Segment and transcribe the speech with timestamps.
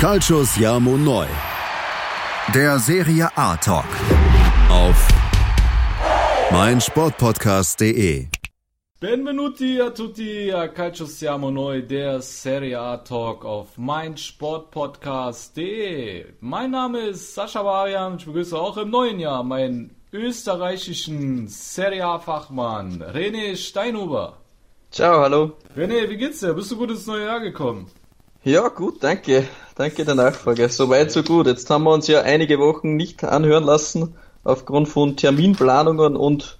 [0.00, 1.28] Calcius Jamo Neu.
[2.54, 3.84] Der Serie A Talk.
[4.70, 5.08] Auf
[6.50, 8.28] meinsportpodcast.de.
[8.98, 16.24] Benvenuti a tutti a Calcio Siamo Noi, der Serie A Talk auf meinsportpodcast.de.
[16.40, 22.18] Mein Name ist Sascha Varian ich begrüße auch im neuen Jahr meinen österreichischen Serie A
[22.18, 24.38] Fachmann René Steinhuber.
[24.90, 25.58] Ciao, hallo.
[25.76, 26.54] René, wie geht's dir?
[26.54, 27.90] Bist du gut ins neue Jahr gekommen?
[28.42, 29.46] Ja, gut, danke.
[29.76, 30.68] Danke der Nachfrage.
[30.68, 31.46] Soweit, so gut.
[31.46, 34.14] Jetzt haben wir uns ja einige Wochen nicht anhören lassen.
[34.44, 36.58] Aufgrund von Terminplanungen und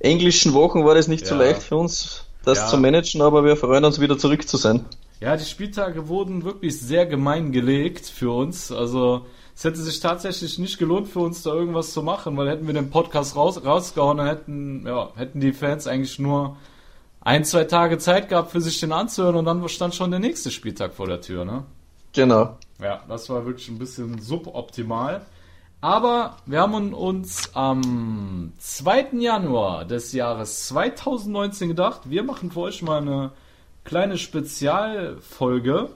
[0.00, 1.28] englischen Wochen war das nicht ja.
[1.28, 2.66] so leicht für uns, das ja.
[2.68, 4.84] zu managen, aber wir freuen uns wieder zurück zu sein.
[5.20, 8.70] Ja, die Spieltage wurden wirklich sehr gemein gelegt für uns.
[8.70, 12.68] Also es hätte sich tatsächlich nicht gelohnt für uns da irgendwas zu machen, weil hätten
[12.68, 16.56] wir den Podcast raus, rausgehauen, dann hätten, ja, hätten die Fans eigentlich nur
[17.20, 20.52] ein, zwei Tage Zeit gehabt, für sich den anzuhören und dann stand schon der nächste
[20.52, 21.64] Spieltag vor der Tür, ne?
[22.12, 22.56] Genau.
[22.80, 25.22] Ja, das war wirklich ein bisschen suboptimal.
[25.80, 29.08] Aber wir haben uns am 2.
[29.18, 33.30] Januar des Jahres 2019 gedacht, wir machen für euch mal eine
[33.84, 35.90] kleine Spezialfolge.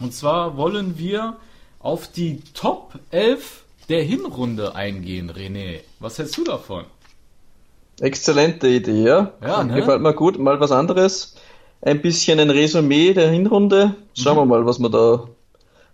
[0.00, 1.36] Und zwar wollen wir
[1.78, 5.80] auf die Top 11 der Hinrunde eingehen, René.
[6.00, 6.84] Was hältst du davon?
[8.00, 9.32] Exzellente Idee, ja.
[9.40, 9.74] ja ne?
[9.76, 10.38] Gefällt mir gut.
[10.38, 11.36] Mal was anderes.
[11.80, 13.94] Ein bisschen ein Resümee der Hinrunde.
[14.14, 14.40] Schauen mhm.
[14.40, 15.28] wir mal, was wir da,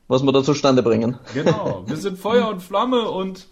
[0.09, 1.19] was wir da zustande bringen.
[1.35, 1.85] Genau.
[1.87, 3.47] Wir sind Feuer und Flamme und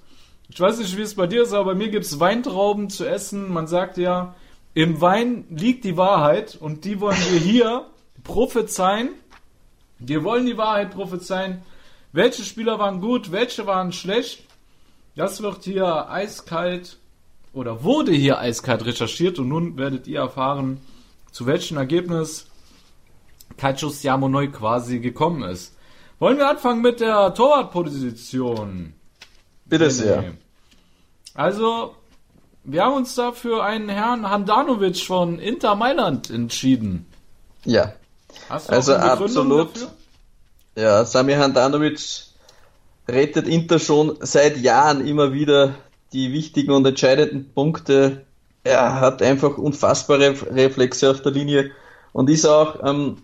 [0.48, 3.06] ich weiß nicht, wie es bei dir ist, aber bei mir gibt es Weintrauben zu
[3.06, 3.50] essen.
[3.50, 4.34] Man sagt ja,
[4.74, 7.86] im Wein liegt die Wahrheit und die wollen wir hier
[8.24, 9.10] prophezeien.
[9.98, 11.62] Wir wollen die Wahrheit prophezeien.
[12.12, 14.44] Welche Spieler waren gut, welche waren schlecht?
[15.16, 16.98] Das wird hier eiskalt
[17.54, 20.80] oder wurde hier eiskalt recherchiert und nun werdet ihr erfahren,
[21.32, 22.46] zu welchem Ergebnis
[23.56, 25.74] Kaichus Yamonoi quasi gekommen ist.
[26.18, 28.94] Wollen wir anfangen mit der Torwartposition?
[29.64, 30.34] Bitte sehr.
[31.34, 31.96] Also,
[32.64, 37.06] wir haben uns da für einen Herrn Handanovic von Inter Mailand entschieden.
[37.64, 37.94] Ja.
[38.48, 39.74] also absolut.
[39.74, 39.90] Dafür?
[40.76, 42.00] Ja, Sami Handanovic
[43.08, 45.74] rettet Inter schon seit Jahren immer wieder
[46.12, 48.26] die wichtigen und entscheidenden Punkte.
[48.64, 51.70] Er hat einfach unfassbare Reflexe auf der Linie
[52.12, 53.18] und ist auch ähm,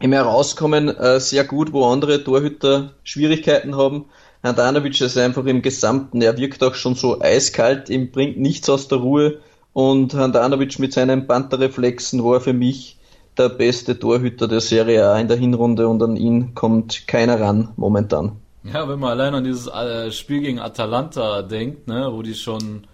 [0.00, 4.06] im Herauskommen äh, sehr gut, wo andere Torhüter Schwierigkeiten haben.
[4.42, 8.88] Handanovic ist einfach im Gesamten, er wirkt auch schon so eiskalt, ihm bringt nichts aus
[8.88, 9.38] der Ruhe
[9.72, 12.96] und Handanovic mit seinen Pantherreflexen war für mich
[13.36, 17.68] der beste Torhüter der Serie A in der Hinrunde und an ihn kommt keiner ran
[17.76, 18.32] momentan.
[18.64, 22.86] Ja, wenn man allein an dieses äh, Spiel gegen Atalanta denkt, ne, wo die schon,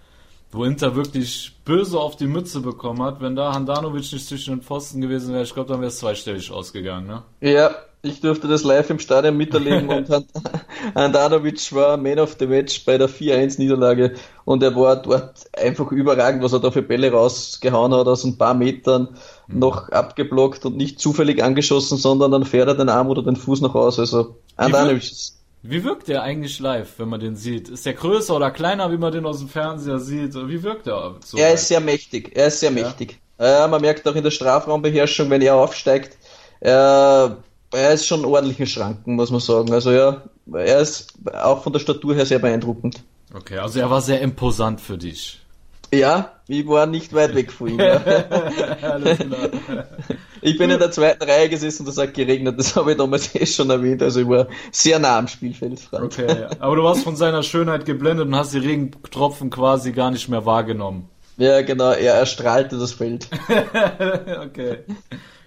[0.53, 4.63] wo Inter wirklich böse auf die Mütze bekommen hat, wenn da Handanovic nicht zwischen den
[4.63, 7.23] Pfosten gewesen wäre, ich glaube, dann wäre es zweistellig ausgegangen, ne?
[7.41, 10.09] Ja, ich durfte das live im Stadion miterleben und
[10.95, 14.15] Handanovic war Man of the Match bei der 4-1-Niederlage
[14.45, 18.37] und er war dort einfach überragend, was er da für Bälle rausgehauen hat, aus ein
[18.37, 19.09] paar Metern
[19.47, 19.59] mhm.
[19.59, 23.63] noch abgeblockt und nicht zufällig angeschossen, sondern dann fährt er den Arm oder den Fuß
[23.63, 23.99] noch aus.
[23.99, 27.69] Also Handanovic ist wie wirkt der eigentlich live, wenn man den sieht?
[27.69, 30.35] Ist der größer oder kleiner, wie man den aus dem Fernseher sieht?
[30.35, 31.17] Wie wirkt er?
[31.25, 32.33] So er ist sehr mächtig.
[32.35, 32.83] Er ist sehr ja.
[32.83, 33.21] mächtig.
[33.39, 36.17] Äh, man merkt auch in der Strafraumbeherrschung, wenn er aufsteigt,
[36.61, 39.73] äh, er ist schon ordentlichen Schranken, muss man sagen.
[39.73, 40.23] Also ja,
[40.53, 43.03] er ist auch von der Statur her sehr beeindruckend.
[43.35, 45.42] Okay, also er war sehr imposant für dich.
[45.93, 47.81] Ja, ich war nicht weit weg von ihm.
[47.81, 49.51] Alles klar.
[50.41, 53.35] Ich bin in der zweiten Reihe gesessen und es hat geregnet, das habe ich damals
[53.35, 55.89] eh schon erwähnt, also ich war sehr nah am Spielfeld.
[55.93, 60.29] Okay, aber du warst von seiner Schönheit geblendet und hast die Regentropfen quasi gar nicht
[60.29, 61.09] mehr wahrgenommen.
[61.37, 63.29] Ja, genau, er erstrahlte das Feld.
[64.45, 64.79] okay.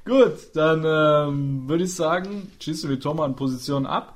[0.06, 4.16] Gut, dann ähm, würde ich sagen, schießen wir Thomas in Position ab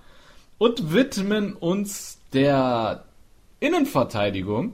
[0.59, 3.03] und widmen uns der
[3.59, 4.73] Innenverteidigung.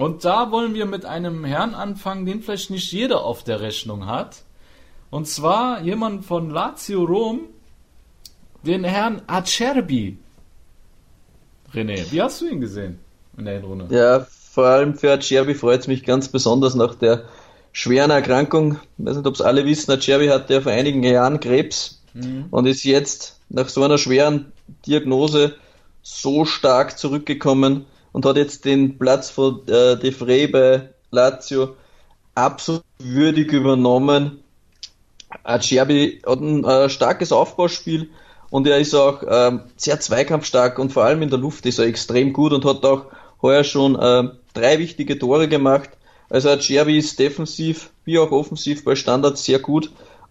[0.00, 4.06] Und da wollen wir mit einem Herrn anfangen, den vielleicht nicht jeder auf der Rechnung
[4.06, 4.44] hat.
[5.10, 7.40] Und zwar jemand von Lazio Rom,
[8.62, 10.16] den Herrn Acerbi.
[11.74, 12.98] René, wie hast du ihn gesehen
[13.36, 13.94] in der Hinrunde?
[13.94, 17.24] Ja, vor allem für Acerbi freut es mich ganz besonders nach der
[17.72, 18.78] schweren Erkrankung.
[18.96, 22.46] Ich weiß nicht, ob es alle wissen, Acerbi hatte ja vor einigen Jahren Krebs mhm.
[22.50, 24.52] und ist jetzt nach so einer schweren
[24.86, 25.56] Diagnose
[26.02, 31.76] so stark zurückgekommen und hat jetzt den Platz von äh, De Frey bei Lazio
[32.34, 34.42] absolut würdig übernommen
[35.44, 38.10] Acerbi hat ein äh, starkes Aufbauspiel
[38.50, 41.86] und er ist auch äh, sehr zweikampfstark und vor allem in der Luft ist er
[41.86, 43.06] extrem gut und hat auch
[43.42, 45.90] heuer schon äh, drei wichtige Tore gemacht.
[46.28, 49.90] Also Acerbi ist defensiv wie auch offensiv bei Standards sehr gut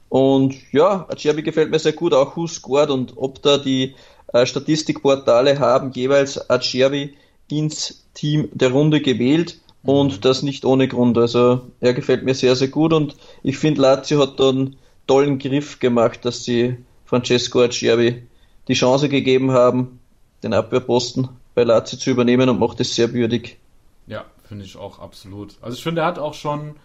[0.10, 3.96] Und ja, Acerbi gefällt mir sehr gut, auch Who scored und ob da die
[4.34, 7.16] äh, Statistikportale haben jeweils Acerbi
[7.52, 10.22] ins Team der Runde gewählt und mhm.
[10.22, 11.18] das nicht ohne Grund.
[11.18, 14.76] Also er gefällt mir sehr, sehr gut und ich finde Lazio hat da einen
[15.08, 18.24] tollen Griff gemacht, dass sie Francesco Acerbi
[18.68, 20.00] die Chance gegeben haben,
[20.44, 23.58] den Abwehrposten bei Lazio zu übernehmen und macht es sehr würdig.
[24.08, 25.56] Ja, finde ich auch absolut.
[25.62, 26.76] Also ich finde, er hat auch schon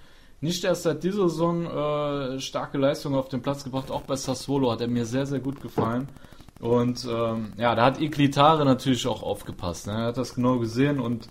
[0.40, 4.70] nicht erst seit dieser Saison äh, starke Leistungen auf den Platz gebracht, auch bei Sassuolo
[4.70, 6.08] hat er mir sehr, sehr gut gefallen.
[6.64, 9.86] Und ähm, ja, da hat Iglitare natürlich auch aufgepasst.
[9.86, 9.92] Ne?
[9.92, 11.28] Er hat das genau gesehen und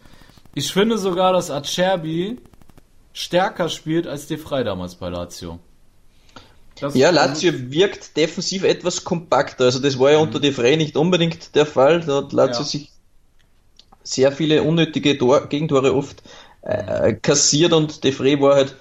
[0.54, 2.38] ich finde sogar, dass Acerbi
[3.14, 5.58] stärker spielt als De Frey damals bei Lazio.
[6.80, 9.66] Das ja, Lazio wirkt defensiv etwas kompakter.
[9.66, 10.26] Also das war ja mhm.
[10.26, 12.02] unter De Frey nicht unbedingt der Fall.
[12.02, 12.68] Da hat Lazio ja.
[12.68, 12.92] sich
[14.04, 16.22] sehr viele unnötige Tor Gegentore oft
[16.62, 18.76] äh, kassiert und De Frey war halt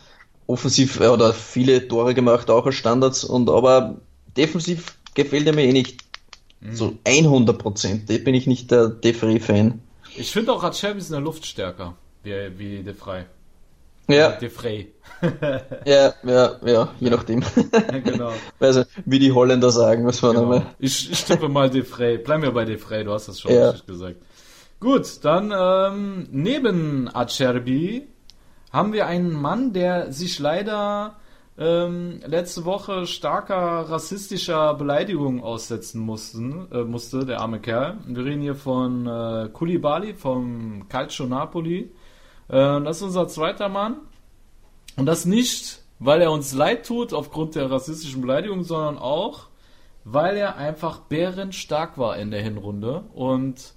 [0.46, 3.25] offensiv äh, oder viele Tore gemacht, auch als Standards.
[3.25, 4.02] Und aber
[4.37, 6.12] defensiv gefällt er mir eh nicht
[6.62, 6.75] mhm.
[6.75, 8.11] so 100 Prozent.
[8.11, 9.81] Da bin ich nicht der De Frey-Fan.
[10.17, 13.25] Ich finde auch Acerbi in der Luft stärker, wie, wie De Frey.
[14.09, 14.32] Ja.
[14.32, 14.93] De Frey.
[15.85, 17.43] ja, ja, ja, je nachdem.
[18.05, 18.32] genau.
[18.59, 20.62] Also, wie die Holländer sagen, was man genau.
[20.79, 22.19] Ich, ich tippe mal De Frey.
[22.19, 23.70] Bleib mir bei De Frey, du hast das schon ja.
[23.70, 24.17] richtig gesagt.
[24.81, 28.09] Gut, dann ähm, neben Acerbi
[28.73, 31.17] haben wir einen Mann, der sich leider
[31.58, 37.99] ähm, letzte Woche starker rassistischer Beleidigung aussetzen mussten, äh, musste, der arme Kerl.
[38.06, 41.90] Wir reden hier von äh, Koulibaly vom Calcio Napoli.
[42.49, 43.96] Äh, das ist unser zweiter Mann.
[44.96, 49.49] Und das nicht, weil er uns leid tut aufgrund der rassistischen Beleidigung, sondern auch,
[50.04, 53.75] weil er einfach bärenstark war in der Hinrunde und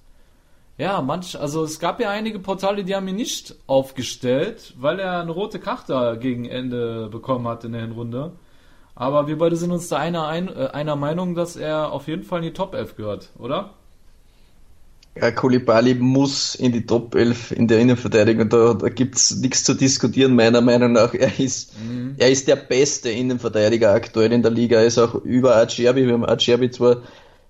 [0.77, 5.21] ja, manch, also es gab ja einige Portale, die haben ihn nicht aufgestellt, weil er
[5.21, 8.33] eine rote Karte gegen Ende bekommen hat in der Hinrunde.
[8.93, 12.23] Aber wir beide sind uns da einer, ein, äh, einer Meinung, dass er auf jeden
[12.23, 13.73] Fall in die Top 11 gehört, oder?
[15.17, 18.49] Ja, Koulibaly muss in die Top 11 in der Innenverteidigung.
[18.49, 21.13] Da, da gibt es nichts zu diskutieren, meiner Meinung nach.
[21.13, 22.15] Er ist, mhm.
[22.17, 24.79] er ist der beste Innenverteidiger aktuell in der Liga.
[24.79, 26.05] Er ist auch über Acerbi.
[26.05, 26.97] Wir haben Acerbi zwar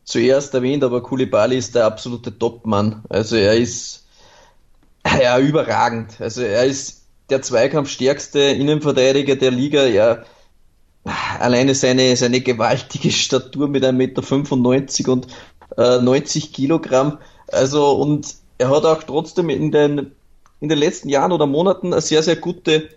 [0.06, 3.04] zuerst erwähnt, aber Koulibaly ist der absolute Topmann.
[3.10, 4.06] Also er ist
[5.22, 6.22] ja überragend.
[6.22, 9.86] Also er ist der zweikampfstärkste Innenverteidiger der Liga.
[9.86, 10.24] Ja,
[11.40, 15.28] alleine seine, seine gewaltige Statur mit 1,95 Meter und
[15.78, 17.18] äh, 90 Kilogramm.
[17.48, 20.12] Also und er hat auch trotzdem in den,
[20.62, 22.90] in den letzten Jahren oder Monaten eine sehr, sehr gute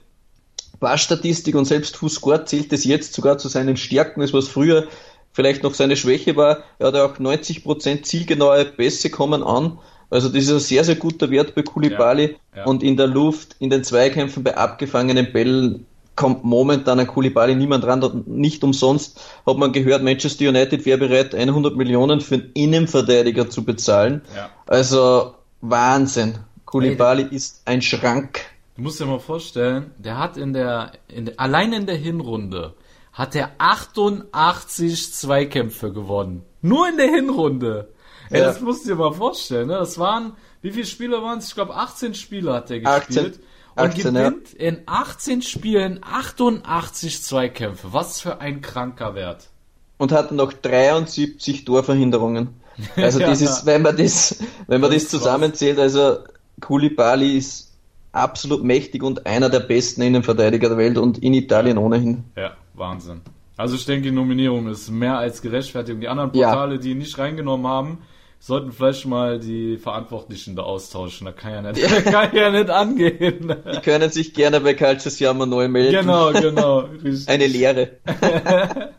[0.79, 4.87] Passstatistik und selbst Fußscore zählt es jetzt sogar zu seinen Stärken, das was früher
[5.33, 6.65] vielleicht noch seine Schwäche war.
[6.79, 9.79] Er hat auch 90% zielgenaue Pässe kommen an.
[10.11, 12.37] Also das ist ein sehr, sehr guter Wert bei Kulibali.
[12.55, 12.65] Ja, ja.
[12.65, 15.87] Und in der Luft, in den Zweikämpfen bei abgefangenen Bällen
[16.17, 18.25] kommt momentan an Kulibali niemand ran.
[18.27, 23.65] Nicht umsonst hat man gehört, Manchester United wäre bereit, 100 Millionen für einen Innenverteidiger zu
[23.65, 24.23] bezahlen.
[24.35, 24.51] Ja.
[24.67, 26.39] Also Wahnsinn.
[26.65, 28.41] Kulibali hey, ist ein Schrank.
[28.77, 32.75] Du musst dir mal vorstellen, der hat in der, in der allein in der Hinrunde
[33.19, 36.45] hat er 88 Zweikämpfe gewonnen.
[36.63, 37.89] Nur in der Hinrunde.
[38.31, 38.47] Ey, ja.
[38.47, 39.67] das musst du dir mal vorstellen.
[39.67, 39.75] Ne?
[39.75, 41.49] Das waren, wie viele Spiele waren es?
[41.49, 43.41] Ich glaube, 18 Spiele hat er gespielt.
[43.41, 43.43] 18,
[43.75, 44.69] und 18, gewinnt ja.
[44.69, 47.93] in 18 Spielen 88 Zweikämpfe.
[47.93, 49.49] Was für ein kranker Wert.
[49.97, 52.51] Und hat noch 73 Torverhinderungen.
[52.95, 53.51] Also das ja.
[53.51, 54.39] ist, wenn man das,
[54.69, 56.19] wenn man das, das zusammenzählt, also
[56.61, 57.73] Koulibaly ist
[58.13, 62.23] absolut mächtig und einer der besten Innenverteidiger der Welt und in Italien ohnehin.
[62.37, 62.53] Ja.
[62.79, 63.21] Wahnsinn.
[63.57, 66.01] Also ich denke, die Nominierung ist mehr als gerechtfertigt.
[66.01, 66.81] Die anderen Portale, ja.
[66.81, 67.99] die ihn nicht reingenommen haben,
[68.39, 71.25] sollten vielleicht mal die Verantwortlichen da austauschen.
[71.25, 72.01] Da kann ja nicht, ja.
[72.03, 73.55] kann ja nicht angehen.
[73.75, 76.01] Die können sich gerne bei Calcius Jammer neu melden.
[76.01, 76.79] Genau, genau.
[77.05, 77.29] Richtig.
[77.29, 77.99] Eine Lehre.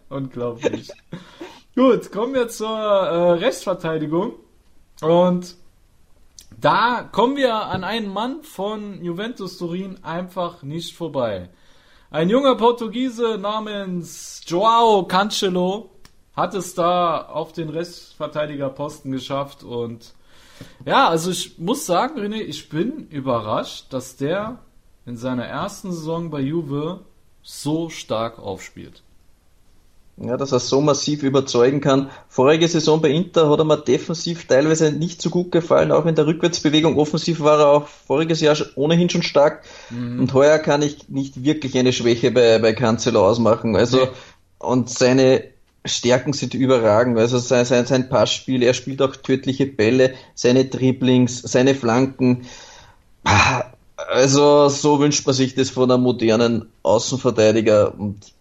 [0.10, 0.90] Unglaublich.
[1.76, 4.34] Gut, kommen wir zur äh, Rechtsverteidigung.
[5.02, 5.56] Und
[6.60, 11.50] da kommen wir an einen Mann von Juventus Turin einfach nicht vorbei.
[12.12, 15.92] Ein junger Portugiese namens Joao Cancelo
[16.36, 20.16] hat es da auf den Restverteidigerposten geschafft und
[20.86, 24.58] ja, also ich muss sagen, René, ich bin überrascht, dass der
[25.06, 27.02] in seiner ersten Saison bei Juve
[27.44, 29.04] so stark aufspielt.
[30.22, 32.10] Ja, dass er so massiv überzeugen kann.
[32.28, 36.16] Vorige Saison bei Inter hat er mir defensiv teilweise nicht so gut gefallen, auch in
[36.16, 36.98] der Rückwärtsbewegung.
[36.98, 39.64] Offensiv war er auch voriges Jahr ohnehin schon stark.
[39.90, 40.20] Mhm.
[40.20, 43.78] Und heuer kann ich nicht wirklich eine Schwäche bei, bei Cancelo ausmachen.
[43.78, 44.10] Also, nee.
[44.60, 45.46] und seine
[45.86, 47.18] Stärken sind überragend.
[47.18, 52.46] Also sein, sein, sein Passspiel, er spielt auch tödliche Bälle, seine Dribblings, seine Flanken.
[53.96, 58.34] Also, so wünscht man sich das von einem modernen Außenverteidiger und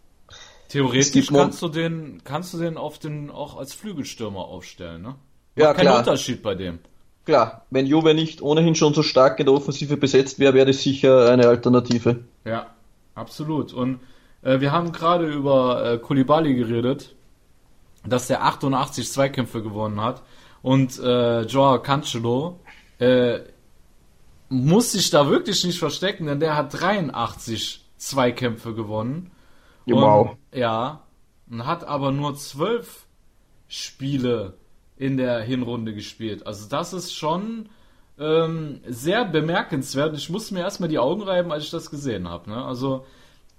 [0.69, 5.09] Theoretisch kannst du den, kannst du den auf den auch als Flügelstürmer aufstellen, ne?
[5.09, 5.19] Macht
[5.57, 5.99] ja, keinen klar.
[5.99, 6.79] Unterschied bei dem.
[7.25, 10.83] Klar, wenn Juve nicht ohnehin schon so stark in der Offensive besetzt wäre, wäre das
[10.83, 12.25] sicher eine Alternative.
[12.45, 12.69] Ja,
[13.15, 13.73] absolut.
[13.73, 14.01] Und
[14.43, 17.15] äh, wir haben gerade über äh, Kulibali geredet,
[18.07, 20.23] dass der 88 Zweikämpfe gewonnen hat.
[20.63, 22.61] Und äh, Joao Cancelo
[22.99, 23.41] äh,
[24.49, 29.31] muss sich da wirklich nicht verstecken, denn der hat 83 Zweikämpfe gewonnen.
[29.95, 30.31] Wow.
[30.31, 31.03] Und, ja,
[31.51, 33.07] und hat aber nur zwölf
[33.69, 34.55] Spiele
[34.97, 36.47] in der Hinrunde gespielt.
[36.47, 37.69] Also das ist schon
[38.19, 40.17] ähm, sehr bemerkenswert.
[40.17, 42.51] Ich musste mir erstmal die Augen reiben, als ich das gesehen habe.
[42.51, 42.65] Ne?
[42.65, 43.07] Also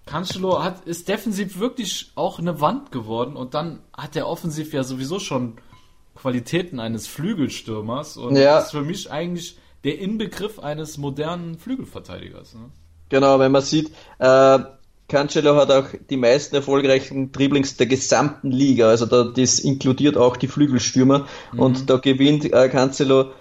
[0.05, 4.83] Cancelo hat, ist defensiv wirklich auch eine Wand geworden und dann hat er offensiv ja
[4.83, 5.57] sowieso schon
[6.15, 8.59] Qualitäten eines Flügelstürmers und ja.
[8.59, 12.55] ist für mich eigentlich der Inbegriff eines modernen Flügelverteidigers.
[12.55, 12.69] Ne?
[13.07, 14.59] Genau, wenn man sieht, äh,
[15.09, 20.37] Cancelo hat auch die meisten erfolgreichen Dribblings der gesamten Liga, also da, das inkludiert auch
[20.37, 21.59] die Flügelstürmer mhm.
[21.59, 23.31] und da gewinnt äh, Cancelo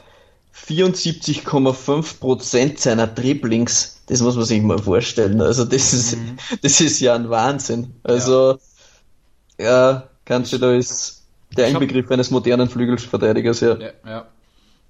[0.67, 4.03] 74,5% seiner Dribblings.
[4.07, 5.41] Das muss man sich mal vorstellen.
[5.41, 6.39] Also das ist, mhm.
[6.63, 7.95] das ist ja ein Wahnsinn.
[8.03, 8.59] Also
[9.59, 11.23] ja, ja Cancelo ist
[11.57, 13.77] der Inbegriff eines modernen Flügelverteidigers, ja.
[13.77, 14.27] ja, ja.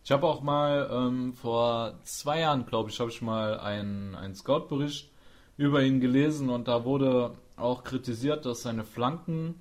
[0.05, 4.35] Ich habe auch mal ähm, vor zwei Jahren, glaube ich, habe ich mal einen, einen
[4.35, 5.11] Scout-Bericht
[5.59, 9.57] über ihn gelesen und da wurde auch kritisiert, dass seine Flanken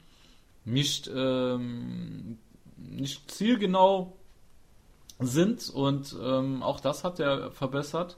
[0.63, 2.38] nicht, ähm,
[2.77, 4.13] nicht zielgenau
[5.20, 8.16] sind und ähm, auch das hat er verbessert.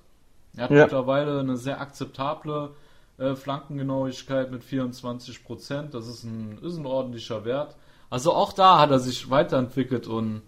[0.57, 0.83] Er hat ja.
[0.83, 2.71] mittlerweile eine sehr akzeptable
[3.17, 5.93] äh, Flankengenauigkeit mit 24 Prozent.
[5.93, 7.77] Das ist ein, ist ein ordentlicher Wert.
[8.09, 10.41] Also auch da hat er sich weiterentwickelt und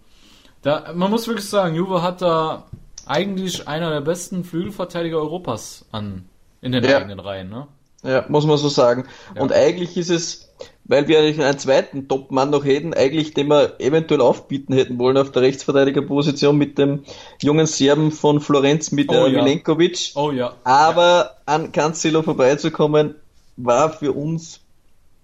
[0.60, 2.66] da, man muss wirklich sagen, Juve hat da
[3.06, 6.28] eigentlich einer der besten Flügelverteidiger Europas an
[6.62, 6.98] in den ja.
[6.98, 7.66] eigenen Reihen, ne?
[8.04, 9.04] Ja, muss man so sagen.
[9.36, 9.42] Ja.
[9.42, 10.48] Und eigentlich ist es,
[10.84, 15.30] weil wir einen zweiten Top-Mann noch hätten, eigentlich den wir eventuell aufbieten hätten wollen auf
[15.30, 17.04] der Rechtsverteidigerposition mit dem
[17.40, 19.42] jungen Serben von Florenz mit oh, ja.
[19.42, 20.12] Milenkovic.
[20.14, 20.54] Oh ja.
[20.64, 21.30] Aber ja.
[21.46, 23.14] an Cancelo vorbeizukommen,
[23.56, 24.60] war für uns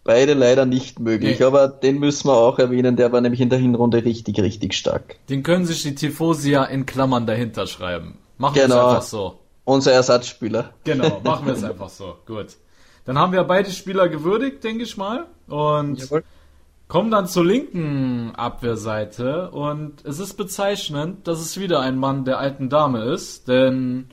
[0.05, 1.41] beide leider nicht möglich.
[1.41, 1.45] Nee.
[1.45, 5.17] Aber den müssen wir auch erwähnen, der war nämlich in der Hinrunde richtig, richtig stark.
[5.29, 8.19] Den können sich die Tifosi ja in Klammern dahinter schreiben.
[8.39, 8.77] Machen wir genau.
[8.77, 9.39] es einfach so.
[9.69, 10.71] Unser Ersatzspieler.
[10.85, 12.17] Genau, machen wir es einfach so.
[12.25, 12.57] Gut.
[13.05, 15.27] Dann haben wir beide Spieler gewürdigt, denke ich mal.
[15.47, 16.25] Und Jawohl.
[16.89, 19.51] kommen dann zur linken Abwehrseite.
[19.51, 23.47] Und es ist bezeichnend, dass es wieder ein Mann der alten Dame ist.
[23.47, 24.09] Denn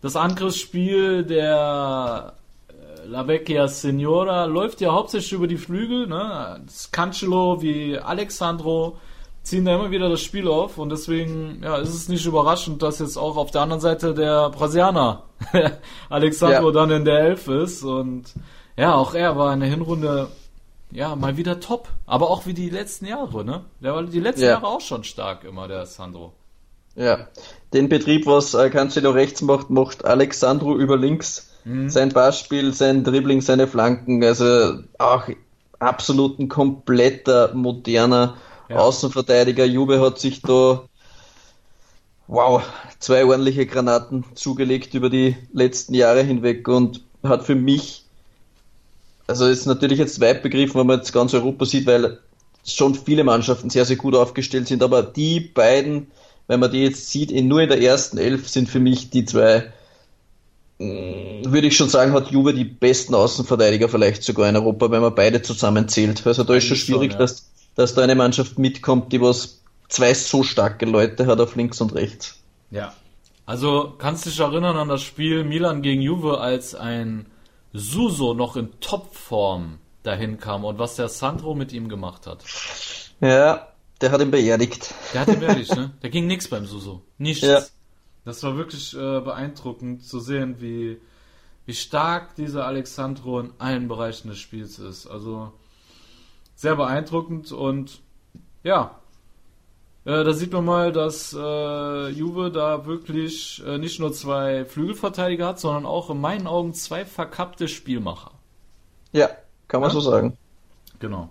[0.00, 2.32] das Angriffsspiel der
[2.68, 6.08] äh, La Vecchia Signora läuft ja hauptsächlich über die Flügel.
[6.08, 6.60] Ne?
[6.66, 8.98] Das Cancelo wie Alexandro
[9.42, 12.98] ziehen da immer wieder das Spiel auf und deswegen ja, ist es nicht überraschend, dass
[12.98, 15.24] jetzt auch auf der anderen Seite der Brasilianer
[16.08, 16.72] Alexandro ja.
[16.72, 18.34] dann in der Elf ist und
[18.76, 20.28] ja, auch er war in der Hinrunde
[20.90, 23.64] ja mal wieder top, aber auch wie die letzten Jahre, ne?
[23.80, 24.50] Der war die letzten ja.
[24.50, 26.32] Jahre auch schon stark immer der Sandro.
[26.94, 27.28] Ja,
[27.72, 31.50] den Betrieb, was äh, Cancelo rechts macht, macht Alexandro über links.
[31.64, 31.90] Mhm.
[31.90, 35.24] Sein Passspiel, sein Dribbling, seine Flanken, also auch
[35.78, 38.36] absolut ein kompletter moderner
[38.68, 38.76] ja.
[38.76, 40.82] Außenverteidiger Jube hat sich da
[42.28, 42.62] wow,
[42.98, 48.04] zwei ordentliche Granaten zugelegt über die letzten Jahre hinweg und hat für mich,
[49.26, 52.18] also ist natürlich jetzt weit begriffen, wenn man jetzt ganz Europa sieht, weil
[52.64, 56.08] schon viele Mannschaften sehr, sehr gut aufgestellt sind, aber die beiden,
[56.46, 59.24] wenn man die jetzt sieht, in, nur in der ersten Elf sind für mich die
[59.24, 59.72] zwei,
[60.78, 65.00] mm, würde ich schon sagen, hat Juve die besten Außenverteidiger vielleicht sogar in Europa, wenn
[65.00, 66.26] man beide zusammenzählt.
[66.26, 67.26] Also da ist schon schwierig, schon, ja.
[67.26, 67.48] dass
[67.78, 71.94] dass da eine Mannschaft mitkommt, die was zwei so starke Leute hat auf links und
[71.94, 72.42] rechts.
[72.72, 72.92] Ja.
[73.46, 77.26] Also kannst du dich erinnern an das Spiel Milan gegen Juve, als ein
[77.72, 82.42] Suso noch in Topform dahin kam und was der Sandro mit ihm gemacht hat.
[83.20, 83.68] Ja,
[84.00, 84.92] der hat ihn beerdigt.
[85.14, 85.92] Der hat ihn beerdigt, ne?
[86.00, 87.02] Da ging nichts beim Suso.
[87.16, 87.46] Nichts.
[87.46, 87.62] Ja.
[88.24, 91.00] Das war wirklich äh, beeindruckend zu sehen, wie,
[91.64, 95.06] wie stark dieser Alexandro in allen Bereichen des Spiels ist.
[95.06, 95.52] Also
[96.58, 98.00] sehr beeindruckend und
[98.64, 98.98] ja,
[100.04, 105.46] äh, da sieht man mal, dass äh, Juve da wirklich äh, nicht nur zwei Flügelverteidiger
[105.46, 108.32] hat, sondern auch in meinen Augen zwei verkappte Spielmacher.
[109.12, 109.28] Ja,
[109.68, 109.94] kann man ja?
[109.94, 110.36] so sagen.
[110.98, 111.28] Genau.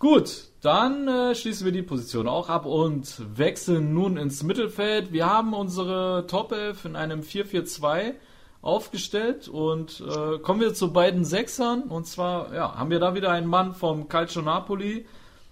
[0.00, 5.12] Gut, dann äh, schließen wir die Position auch ab und wechseln nun ins Mittelfeld.
[5.12, 8.14] Wir haben unsere Top 11 in einem 4-4-2
[8.62, 13.30] aufgestellt und äh, kommen wir zu beiden Sechsern und zwar ja, haben wir da wieder
[13.30, 15.04] einen Mann vom Calcio Napoli,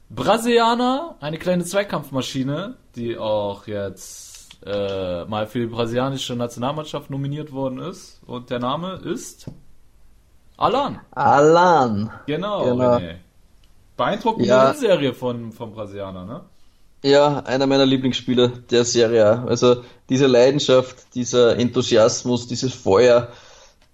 [0.09, 7.79] Brasilianer, eine kleine Zweikampfmaschine, die auch jetzt äh, mal für die brasilianische Nationalmannschaft nominiert worden
[7.81, 9.51] ist und der Name ist
[10.57, 11.01] Alan.
[11.11, 12.13] Alan.
[12.27, 12.97] Genau, genau.
[12.97, 13.17] René.
[13.97, 14.73] Beeindruckende ja.
[14.75, 16.43] Serie von, vom Brasilianer, ne?
[17.03, 19.43] Ja, einer meiner Lieblingsspieler der Serie.
[19.47, 23.29] Also diese Leidenschaft, dieser Enthusiasmus, dieses Feuer,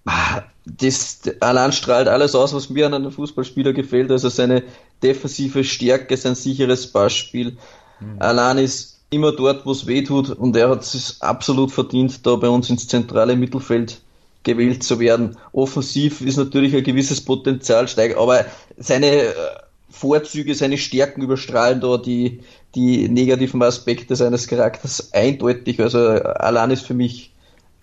[0.05, 4.11] ah, das Alan strahlt alles aus, was mir an einem Fußballspieler gefällt.
[4.11, 4.63] Also seine
[5.01, 7.57] defensive Stärke, sein sicheres Passspiel.
[7.99, 8.15] Mhm.
[8.19, 12.35] Alan ist immer dort, wo es weh tut und er hat es absolut verdient, da
[12.35, 14.01] bei uns ins zentrale Mittelfeld
[14.43, 15.37] gewählt zu werden.
[15.53, 18.45] Offensiv ist natürlich ein gewisses Potenzial steigt, aber
[18.77, 19.33] seine äh,
[19.89, 22.41] Vorzüge, seine Stärken überstrahlen da die,
[22.75, 25.79] die negativen Aspekte seines Charakters eindeutig.
[25.79, 27.33] Also Alan ist für mich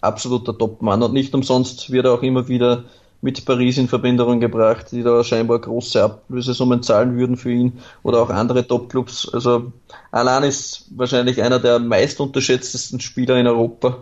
[0.00, 2.84] absoluter Topmann und nicht umsonst wird er auch immer wieder
[3.24, 8.20] mit Paris in Verbindung gebracht, die da scheinbar große Ablösesummen zahlen würden für ihn oder
[8.20, 9.32] auch andere Topclubs.
[9.32, 9.72] Also
[10.10, 13.96] Alan ist wahrscheinlich einer der meist unterschätztesten Spieler in Europa.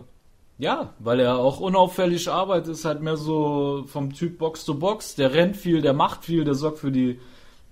[0.58, 5.14] Ja, weil er auch unauffällig arbeitet, ist halt mehr so vom Typ Box to Box.
[5.14, 7.20] Der rennt viel, der macht viel, der sorgt für die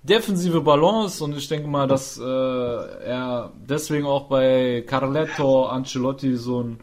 [0.03, 6.63] defensive Balance und ich denke mal, dass äh, er deswegen auch bei Carletto Ancelotti so
[6.63, 6.81] ein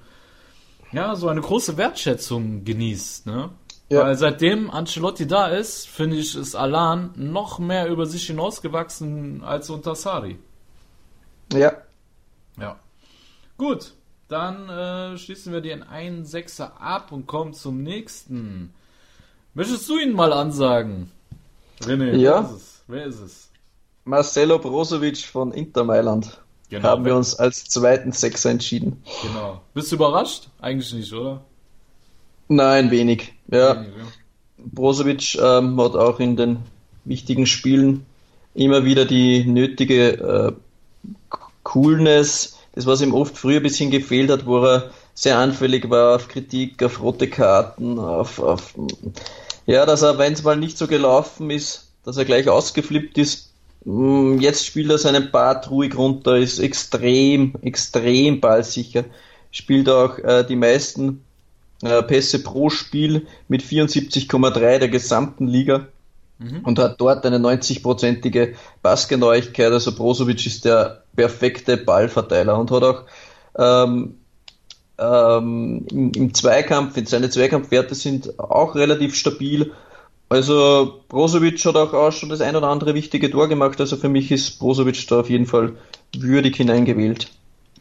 [0.94, 3.50] ja, so eine große Wertschätzung genießt, ne?
[3.90, 4.04] Ja.
[4.04, 9.70] Weil seitdem Ancelotti da ist, finde ich, ist Alan noch mehr über sich hinausgewachsen als
[9.70, 10.38] unter Sari.
[11.54, 11.74] Ja.
[12.60, 12.78] Ja.
[13.58, 13.94] Gut,
[14.28, 18.74] dann äh, schließen wir den 1-6er ab und kommen zum nächsten.
[19.54, 21.12] Möchtest du ihn mal ansagen?
[21.82, 22.44] René, ja.
[22.44, 22.77] wer ist es?
[22.88, 23.50] Wer ist es?
[24.06, 26.40] Marcelo Brozovic von Inter Mailand.
[26.70, 26.88] Genau.
[26.88, 29.04] Haben wir uns als zweiten Sechser entschieden.
[29.22, 29.62] Genau.
[29.74, 30.48] Bist du überrascht?
[30.62, 31.44] Eigentlich nicht, oder?
[32.48, 33.34] Nein, wenig.
[33.52, 33.76] Ja.
[33.76, 34.06] Wenig, ja.
[34.58, 36.60] Brozovic ähm, hat auch in den
[37.04, 38.06] wichtigen Spielen
[38.54, 40.52] immer wieder die nötige äh,
[41.64, 46.16] Coolness, das was ihm oft früher ein bisschen gefehlt hat, wo er sehr anfällig war
[46.16, 48.74] auf Kritik, auf rote Karten, auf, auf
[49.66, 53.48] ja, dass er, wenn es mal nicht so gelaufen ist, dass er gleich ausgeflippt ist,
[53.88, 59.06] Mm, jetzt spielt er seinen Part ruhig runter, ist extrem, extrem ballsicher.
[59.50, 61.24] Spielt auch äh, die meisten
[61.82, 65.88] äh, Pässe pro Spiel mit 74,3 der gesamten Liga
[66.38, 66.62] mhm.
[66.66, 69.72] und hat dort eine 90-prozentige Passgenauigkeit.
[69.72, 73.04] Also Brozovic ist der perfekte Ballverteiler und hat auch
[73.58, 74.16] ähm,
[75.00, 79.72] ähm, im, im Zweikampf, seine Zweikampfwerte sind auch relativ stabil
[80.30, 84.10] also Brozovic hat auch, auch schon das ein oder andere wichtige Tor gemacht, also für
[84.10, 85.78] mich ist Brozovic da auf jeden Fall
[86.18, 87.30] würdig hineingewählt.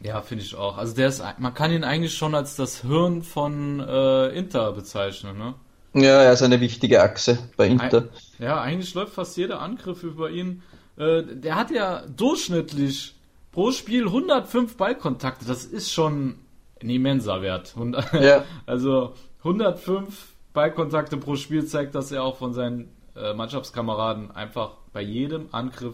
[0.01, 0.77] Ja, finde ich auch.
[0.77, 5.37] Also der ist, man kann ihn eigentlich schon als das Hirn von äh, Inter bezeichnen,
[5.37, 5.55] ne?
[5.93, 8.03] Ja, er ist eine wichtige Achse bei Inter.
[8.03, 10.61] Ein, ja, eigentlich läuft fast jeder Angriff über ihn.
[10.97, 13.15] Äh, der hat ja durchschnittlich
[13.51, 15.45] pro Spiel 105 Ballkontakte.
[15.45, 16.35] Das ist schon
[16.81, 17.73] ein immenser Wert.
[18.13, 18.43] Ja.
[18.67, 25.03] Also 105 Ballkontakte pro Spiel zeigt, dass er auch von seinen äh, Mannschaftskameraden einfach bei
[25.03, 25.93] jedem Angriff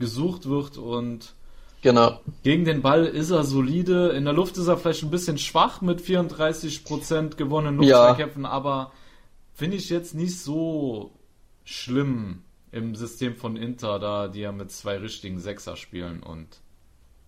[0.00, 1.34] gesucht wird und
[1.82, 2.18] genau.
[2.42, 4.08] gegen den Ball ist er solide.
[4.08, 8.50] In der Luft ist er vielleicht ein bisschen schwach mit 34% gewonnenen Luftzweikämpfen, ja.
[8.50, 8.90] aber
[9.54, 11.12] finde ich jetzt nicht so
[11.62, 16.61] schlimm im System von Inter, da die ja mit zwei richtigen Sechser spielen und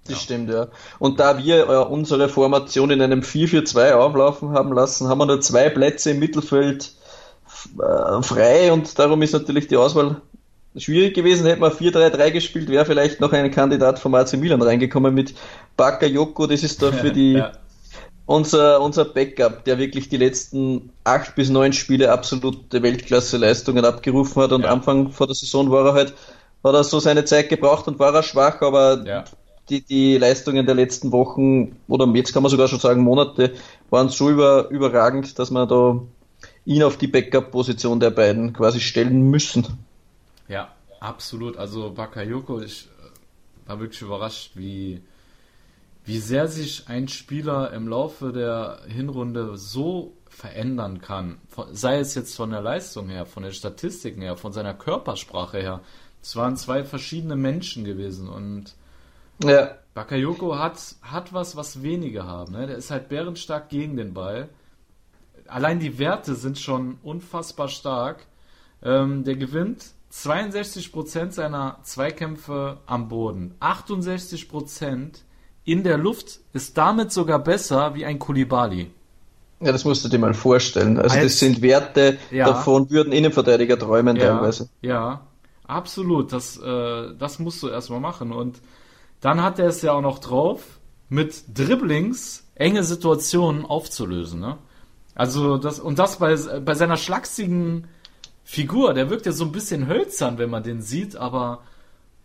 [0.07, 0.23] das ja.
[0.23, 0.69] stimmt, ja.
[0.99, 5.41] Und da wir äh, unsere Formation in einem 4-4-2 auflaufen haben lassen, haben wir nur
[5.41, 6.93] zwei Plätze im Mittelfeld
[7.79, 10.21] äh, frei und darum ist natürlich die Auswahl
[10.77, 11.47] schwierig gewesen.
[11.47, 15.35] Hätten wir 4-3-3 gespielt, wäre vielleicht noch ein Kandidat vom AC Milan reingekommen mit
[15.77, 16.47] Bakayoko.
[16.47, 17.53] Das ist da für die ja.
[18.27, 24.53] unser, unser Backup, der wirklich die letzten acht bis neun Spiele absolute Weltklasse-Leistungen abgerufen hat
[24.53, 24.71] und ja.
[24.71, 26.15] Anfang vor der Saison war er halt,
[26.63, 29.03] hat er so seine Zeit gebraucht und war er schwach, aber
[29.69, 33.55] die, die Leistungen der letzten Wochen oder jetzt kann man sogar schon sagen Monate
[33.91, 36.01] waren so über, überragend, dass man da
[36.65, 39.67] ihn auf die Backup-Position der beiden quasi stellen müssen.
[40.49, 41.57] Ja, absolut.
[41.57, 45.03] Also Bakayoko, ich äh, war wirklich überrascht, wie,
[46.05, 51.39] wie sehr sich ein Spieler im Laufe der Hinrunde so verändern kann.
[51.73, 55.81] Sei es jetzt von der Leistung her, von den Statistiken her, von seiner Körpersprache her.
[56.23, 58.75] Es waren zwei verschiedene Menschen gewesen und
[59.49, 59.71] ja.
[59.95, 62.53] Bakayoko hat, hat was, was wenige haben.
[62.53, 62.67] Ne?
[62.67, 64.49] Der ist halt bärenstark gegen den Ball.
[65.47, 68.27] Allein die Werte sind schon unfassbar stark.
[68.83, 73.55] Ähm, der gewinnt 62% seiner Zweikämpfe am Boden.
[73.61, 75.23] 68%
[75.65, 78.91] in der Luft ist damit sogar besser wie ein Kulibali.
[79.61, 80.99] Ja, das musst du dir mal vorstellen.
[80.99, 84.69] Also Als, das sind Werte, ja, davon würden Innenverteidiger träumen ja, teilweise.
[84.83, 85.23] Ja,
[85.67, 86.33] absolut.
[86.33, 88.33] Das, äh, das musst du erstmal machen.
[88.33, 88.61] Und
[89.25, 90.61] dann hat er es ja auch noch drauf,
[91.09, 94.39] mit Dribblings enge Situationen aufzulösen.
[94.39, 94.59] Ne?
[95.15, 97.89] Also das und das bei, bei seiner schlachsigen
[98.45, 101.63] Figur, der wirkt ja so ein bisschen hölzern, wenn man den sieht, aber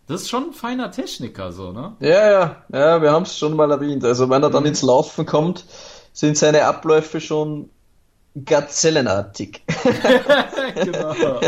[0.08, 1.96] das ist schon ein feiner Techniker, so, ne?
[2.00, 4.04] Ja, ja, ja, wir haben es schon mal erwähnt.
[4.04, 4.70] Also wenn er dann mhm.
[4.70, 5.64] ins Laufen kommt,
[6.12, 7.70] sind seine Abläufe schon
[8.44, 9.62] gazellenartig.
[10.74, 11.14] genau.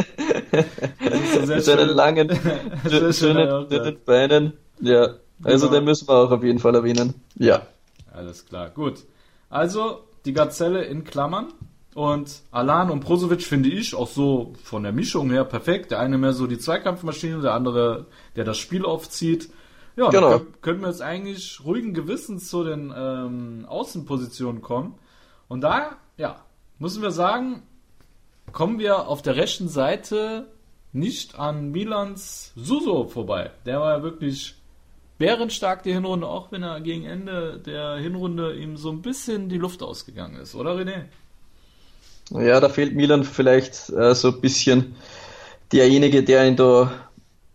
[1.47, 2.31] Mit seinen langen,
[3.13, 4.55] schönen, dünnen Beinen.
[4.81, 5.11] Ja,
[5.45, 5.79] also genau.
[5.79, 7.15] den müssen wir auch auf jeden Fall erwähnen.
[7.37, 7.67] Ja.
[8.13, 9.05] Alles klar, gut.
[9.49, 11.53] Also die Gazelle in Klammern.
[11.95, 15.91] Und Alan und Prosovic finde ich auch so von der Mischung her perfekt.
[15.91, 19.51] Der eine mehr so die Zweikampfmaschine, der andere, der das Spiel aufzieht.
[19.97, 20.39] Ja, genau.
[20.39, 24.95] dann können wir jetzt eigentlich ruhigen Gewissens zu den ähm, Außenpositionen kommen.
[25.49, 26.37] Und da, ja,
[26.79, 27.63] müssen wir sagen,
[28.53, 30.47] kommen wir auf der rechten Seite
[30.93, 33.51] nicht an Milans Suso vorbei.
[33.67, 34.57] Der war ja wirklich
[35.23, 39.57] bärenstark die Hinrunde, auch wenn er gegen Ende der Hinrunde ihm so ein bisschen die
[39.57, 41.05] Luft ausgegangen ist, oder René?
[42.31, 44.97] Ja, da fehlt Milan vielleicht äh, so ein bisschen
[45.71, 46.93] derjenige, der ihn da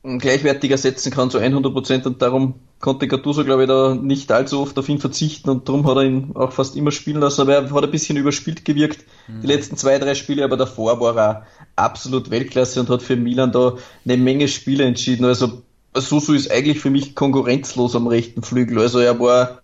[0.03, 2.05] gleichwertiger setzen kann, so 100 Prozent.
[2.05, 5.85] Und darum konnte Gattuso, glaube ich, da nicht allzu oft auf ihn verzichten und darum
[5.87, 7.41] hat er ihn auch fast immer spielen lassen.
[7.41, 9.41] Aber er hat ein bisschen überspielt gewirkt, mhm.
[9.41, 13.51] die letzten zwei, drei Spiele, aber davor war er absolut Weltklasse und hat für Milan
[13.51, 13.73] da
[14.05, 15.25] eine Menge Spiele entschieden.
[15.25, 15.63] Also
[16.01, 18.79] Susu ist eigentlich für mich konkurrenzlos am rechten Flügel.
[18.79, 19.61] Also er war,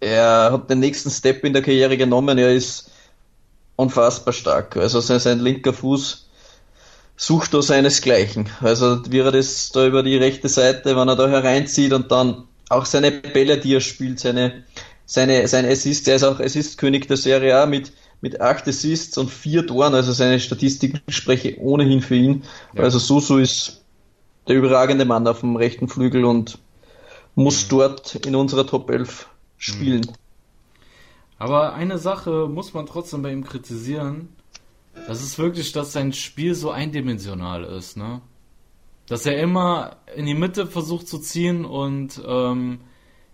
[0.00, 2.38] er hat den nächsten Step in der Karriere genommen.
[2.38, 2.90] Er ist
[3.76, 4.76] unfassbar stark.
[4.76, 6.28] Also sein, sein linker Fuß
[7.16, 8.48] sucht da seinesgleichen.
[8.60, 12.44] Also wie er das da über die rechte Seite, wenn er da hereinzieht und dann
[12.70, 14.64] auch seine Bälle, die er spielt, seine,
[15.04, 19.30] seine, seine Assists, er ist auch Assist-König der Serie A mit, mit acht Assists und
[19.30, 22.44] vier Toren, also seine Statistiken spreche ohnehin für ihn.
[22.74, 22.84] Ja.
[22.84, 23.82] Also Susu ist
[24.50, 26.58] der überragende Mann auf dem rechten Flügel und
[27.36, 27.68] muss mhm.
[27.68, 30.00] dort in unserer Top 11 spielen.
[30.00, 30.14] Mhm.
[31.38, 34.30] Aber eine Sache muss man trotzdem bei ihm kritisieren.
[35.06, 38.22] Das ist wirklich, dass sein Spiel so eindimensional ist, ne?
[39.06, 42.80] Dass er immer in die Mitte versucht zu ziehen und ähm,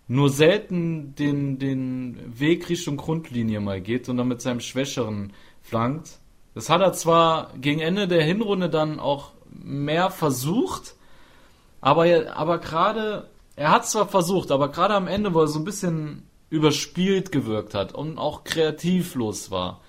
[0.08, 6.18] nur selten den, den Weg Richtung Grundlinie mal geht und dann mit seinem Schwächeren flankt.
[6.54, 10.95] Das hat er zwar gegen Ende der Hinrunde dann auch mehr versucht,
[11.80, 15.64] aber, aber gerade, er hat zwar versucht, aber gerade am Ende, wo er so ein
[15.64, 19.80] bisschen überspielt gewirkt hat und auch kreativlos war,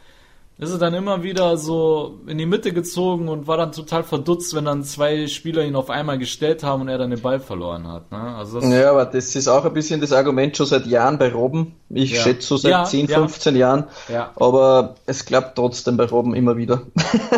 [0.59, 4.55] ist er dann immer wieder so in die Mitte gezogen und war dann total verdutzt,
[4.55, 7.87] wenn dann zwei Spieler ihn auf einmal gestellt haben und er dann den Ball verloren
[7.87, 8.11] hat.
[8.11, 8.17] Ne?
[8.17, 11.75] Also ja, aber das ist auch ein bisschen das Argument schon seit Jahren bei Robben.
[11.89, 12.23] Ich ja.
[12.23, 13.59] schätze so seit ja, 10, 15 ja.
[13.59, 13.83] Jahren.
[14.09, 14.31] Ja.
[14.35, 16.81] Aber es klappt trotzdem bei Robben immer wieder.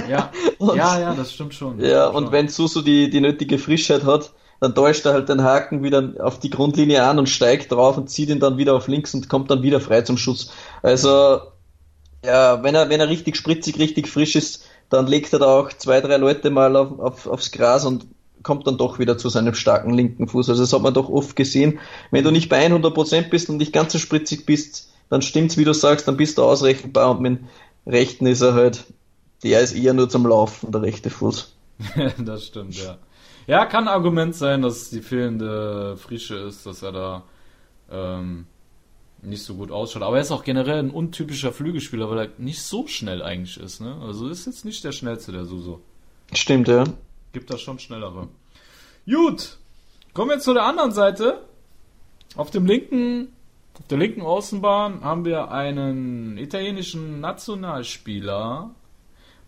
[0.09, 1.77] Ja, und, ja, ja, das stimmt schon.
[1.77, 2.31] Das ja, stimmt und schon.
[2.31, 6.39] wenn Susu die, die nötige Frischheit hat, dann täuscht er halt den Haken wieder auf
[6.39, 9.49] die Grundlinie an und steigt drauf und zieht ihn dann wieder auf links und kommt
[9.51, 10.51] dann wieder frei zum Schuss.
[10.81, 11.39] Also,
[12.25, 15.71] ja, wenn er, wenn er richtig spritzig, richtig frisch ist, dann legt er da auch
[15.71, 18.07] zwei, drei Leute mal auf, auf, aufs Gras und
[18.43, 20.49] kommt dann doch wieder zu seinem starken linken Fuß.
[20.49, 21.79] Also das hat man doch oft gesehen.
[22.11, 25.65] Wenn du nicht bei 100% bist und nicht ganz so spritzig bist, dann stimmt's, wie
[25.65, 27.47] du sagst, dann bist du ausrechenbar und mit dem
[27.85, 28.85] rechten ist er halt,
[29.43, 31.53] der ist eher nur zum Laufen, der rechte Fuß.
[32.17, 32.97] das stimmt, ja.
[33.49, 37.23] Ja, kann ein Argument sein, dass die fehlende Frische ist, dass er da
[37.89, 38.45] ähm,
[39.23, 40.03] nicht so gut ausschaut.
[40.03, 43.81] Aber er ist auch generell ein untypischer Flügelspieler, weil er nicht so schnell eigentlich ist.
[43.81, 43.99] Ne?
[44.03, 45.81] Also ist jetzt nicht der schnellste, der Suso.
[46.31, 46.83] Stimmt, ja.
[47.33, 48.27] Gibt da schon schnellere.
[49.07, 49.57] Gut,
[50.13, 51.41] kommen wir zu der anderen Seite.
[52.35, 53.29] Auf dem linken,
[53.79, 58.75] auf der linken Außenbahn haben wir einen italienischen Nationalspieler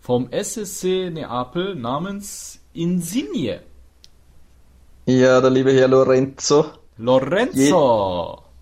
[0.00, 3.62] vom SSC Neapel namens Insigne.
[5.04, 6.66] Ja, der liebe Herr Lorenzo.
[6.96, 8.38] Lorenzo!
[8.38, 8.52] Je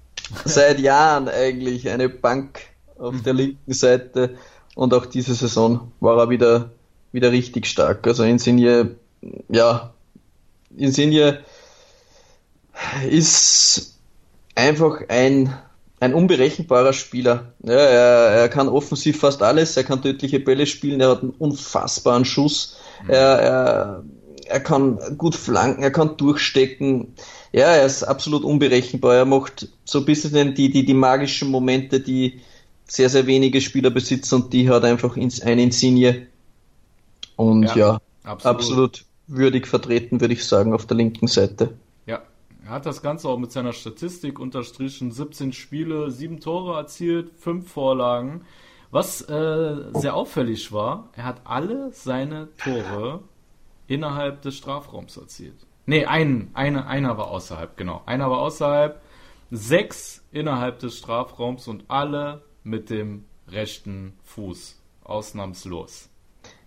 [0.44, 2.60] seit Jahren eigentlich eine Bank
[2.98, 4.36] auf der linken Seite
[4.74, 6.70] und auch diese Saison war er wieder,
[7.12, 8.06] wieder richtig stark.
[8.06, 8.96] Also Insigne,
[9.48, 9.92] ja,
[10.76, 11.40] Insigne
[13.08, 13.98] ist
[14.54, 15.52] einfach ein,
[15.98, 17.52] ein unberechenbarer Spieler.
[17.62, 21.34] Ja, er, er kann offensiv fast alles, er kann tödliche Bälle spielen, er hat einen
[21.38, 22.78] unfassbaren Schuss.
[23.04, 23.10] Mhm.
[23.10, 24.04] Er, er
[24.50, 27.14] er kann gut flanken, er kann durchstecken.
[27.52, 29.14] Ja, er ist absolut unberechenbar.
[29.14, 32.40] Er macht so ein bisschen die, die, die magischen Momente, die
[32.84, 36.26] sehr, sehr wenige Spieler besitzen und die hat einfach ein Insigne.
[37.36, 38.56] Und ja, ja absolut.
[38.56, 41.74] absolut würdig vertreten, würde ich sagen, auf der linken Seite.
[42.06, 42.20] Ja,
[42.64, 45.12] er hat das Ganze auch mit seiner Statistik unterstrichen.
[45.12, 48.42] 17 Spiele, 7 Tore erzielt, 5 Vorlagen.
[48.90, 53.20] Was äh, sehr auffällig war, er hat alle seine Tore
[53.90, 55.66] innerhalb des Strafraums erzielt.
[55.84, 58.02] Nee, ein, eine, einer war außerhalb, genau.
[58.06, 59.00] Einer war außerhalb,
[59.50, 64.76] sechs innerhalb des Strafraums und alle mit dem rechten Fuß.
[65.02, 66.08] Ausnahmslos.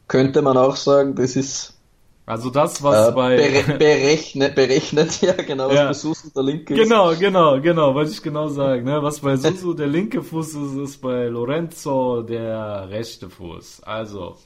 [0.10, 1.80] könnte man auch sagen, das ist
[2.26, 3.36] also das, was äh, bei...
[3.36, 5.88] Bere berechnet, berechnet, ja genau, was ja.
[5.88, 6.84] bei Susu der linke ist.
[6.84, 8.86] Genau, genau, genau, wollte ich genau sagen.
[8.86, 9.02] Ne?
[9.04, 13.84] Was bei Susu der linke Fuß ist, ist bei Lorenzo der rechte Fuß.
[13.84, 14.38] Also,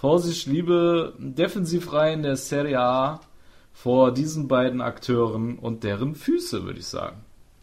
[0.00, 3.20] Vorsicht, liebe Defensivreihen der Serie A
[3.72, 7.16] vor diesen beiden Akteuren und deren Füße, würde ich sagen.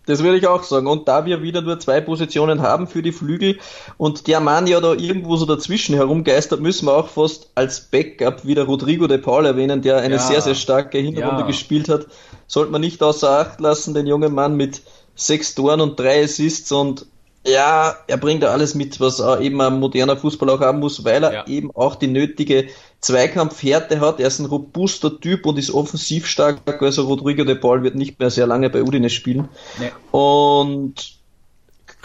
[0.06, 0.88] Das würde ich auch sagen.
[0.88, 3.58] Und da wir wieder nur zwei Positionen haben für die Flügel
[3.96, 8.46] und der Mann ja da irgendwo so dazwischen herumgeistert, müssen wir auch fast als Backup
[8.46, 10.22] wieder Rodrigo de Paul erwähnen, der eine ja.
[10.22, 11.48] sehr, sehr starke Hinrunde ja.
[11.48, 12.08] gespielt hat.
[12.48, 14.82] Sollte man nicht außer Acht lassen, den jungen Mann mit
[15.16, 17.06] sechs Toren und drei Assists und
[17.46, 21.24] ja, er bringt da alles mit, was eben ein moderner Fußball auch haben muss, weil
[21.24, 21.48] er ja.
[21.48, 22.68] eben auch die nötige
[23.02, 24.20] Zweikampfhärte hat.
[24.20, 26.62] Er ist ein robuster Typ und ist offensiv stark.
[26.82, 29.50] Also Rodrigo de Paul wird nicht mehr sehr lange bei Udine spielen.
[29.80, 29.92] Nee.
[30.12, 31.20] Und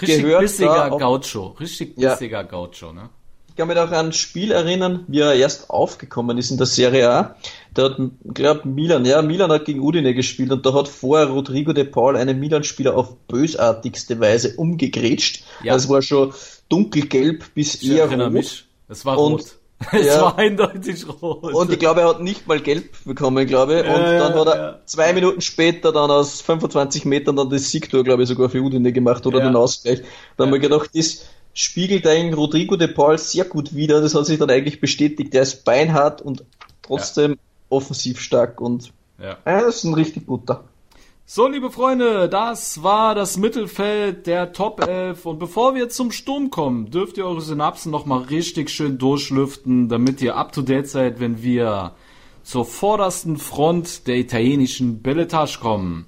[0.00, 2.42] richtig bissiger Gaucho, richtig bissiger ja.
[2.42, 3.08] Gaucho, ne?
[3.50, 6.66] Ich kann mich auch an ein Spiel erinnern, wie er erst aufgekommen ist in der
[6.66, 7.34] Serie A.
[7.74, 7.96] Da hat,
[8.32, 12.16] glaube Milan, ja, Milan hat gegen Udine gespielt und da hat vorher Rodrigo de Paul
[12.16, 15.42] einen Milan-Spieler auf bösartigste Weise umgegrätscht.
[15.64, 15.74] Ja.
[15.74, 16.32] Das war schon
[16.68, 18.32] dunkelgelb bis ich eher rot.
[18.32, 18.66] Mich.
[18.88, 19.46] Es war und, rot.
[19.92, 20.20] Es ja.
[20.20, 21.54] war eindeutig rot.
[21.54, 23.84] Und ich glaube, er hat nicht mal gelb bekommen, glaube ich.
[23.84, 24.78] Ja, und dann hat er ja.
[24.84, 28.92] zwei Minuten später dann aus 25 Metern dann das Siegtor, glaube ich, sogar für Udine
[28.92, 30.02] gemacht oder den Ausgleich.
[30.36, 34.00] Da haben wir gedacht, das spiegelt eigentlich Rodrigo de Paul sehr gut wider.
[34.00, 35.34] Das hat sich dann eigentlich bestätigt.
[35.34, 36.44] Der ist beinhart und
[36.82, 39.38] trotzdem offensiv stark und ja.
[39.44, 40.64] er ist ein richtig guter.
[41.32, 45.24] So, liebe Freunde, das war das Mittelfeld der Top 11.
[45.26, 50.20] Und bevor wir zum Sturm kommen, dürft ihr eure Synapsen nochmal richtig schön durchlüften, damit
[50.22, 51.92] ihr up to date seid, wenn wir
[52.42, 56.06] zur vordersten Front der italienischen Belletage kommen.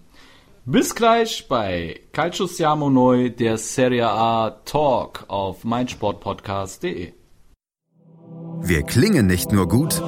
[0.65, 7.15] Bis gleich bei Calcio Siamo Neu, der Serie A Talk auf meinsportpodcast.de.
[8.61, 10.01] Wir klingen nicht nur gut,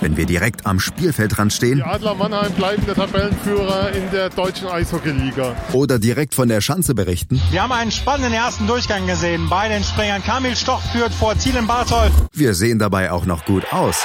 [0.00, 1.76] wenn wir direkt am Spielfeldrand stehen.
[1.76, 5.54] Die Adler Mannheim bleiben der Tabellenführer in der deutschen Eishockeyliga.
[5.72, 7.40] Oder direkt von der Schanze berichten.
[7.52, 9.48] Wir haben einen spannenden ersten Durchgang gesehen.
[9.48, 12.10] Bei den Springern Kamil Stoch führt vor Zielen Barthold.
[12.32, 14.04] Wir sehen dabei auch noch gut aus.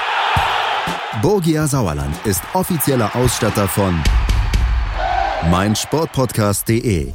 [1.24, 4.04] Borgia Sauerland ist offizieller Ausstatter von
[5.48, 7.14] meinsportpodcast.de.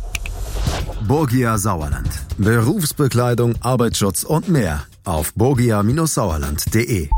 [1.07, 2.09] Borgia Sauerland.
[2.39, 7.11] Berufsbekleidung, Arbeitsschutz und mehr auf borgia-sauerland.de.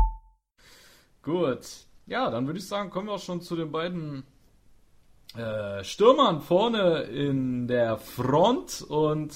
[1.23, 1.59] Gut.
[2.05, 4.23] Ja, dann würde ich sagen, kommen wir auch schon zu den beiden
[5.35, 9.33] äh, Stürmern vorne in der Front und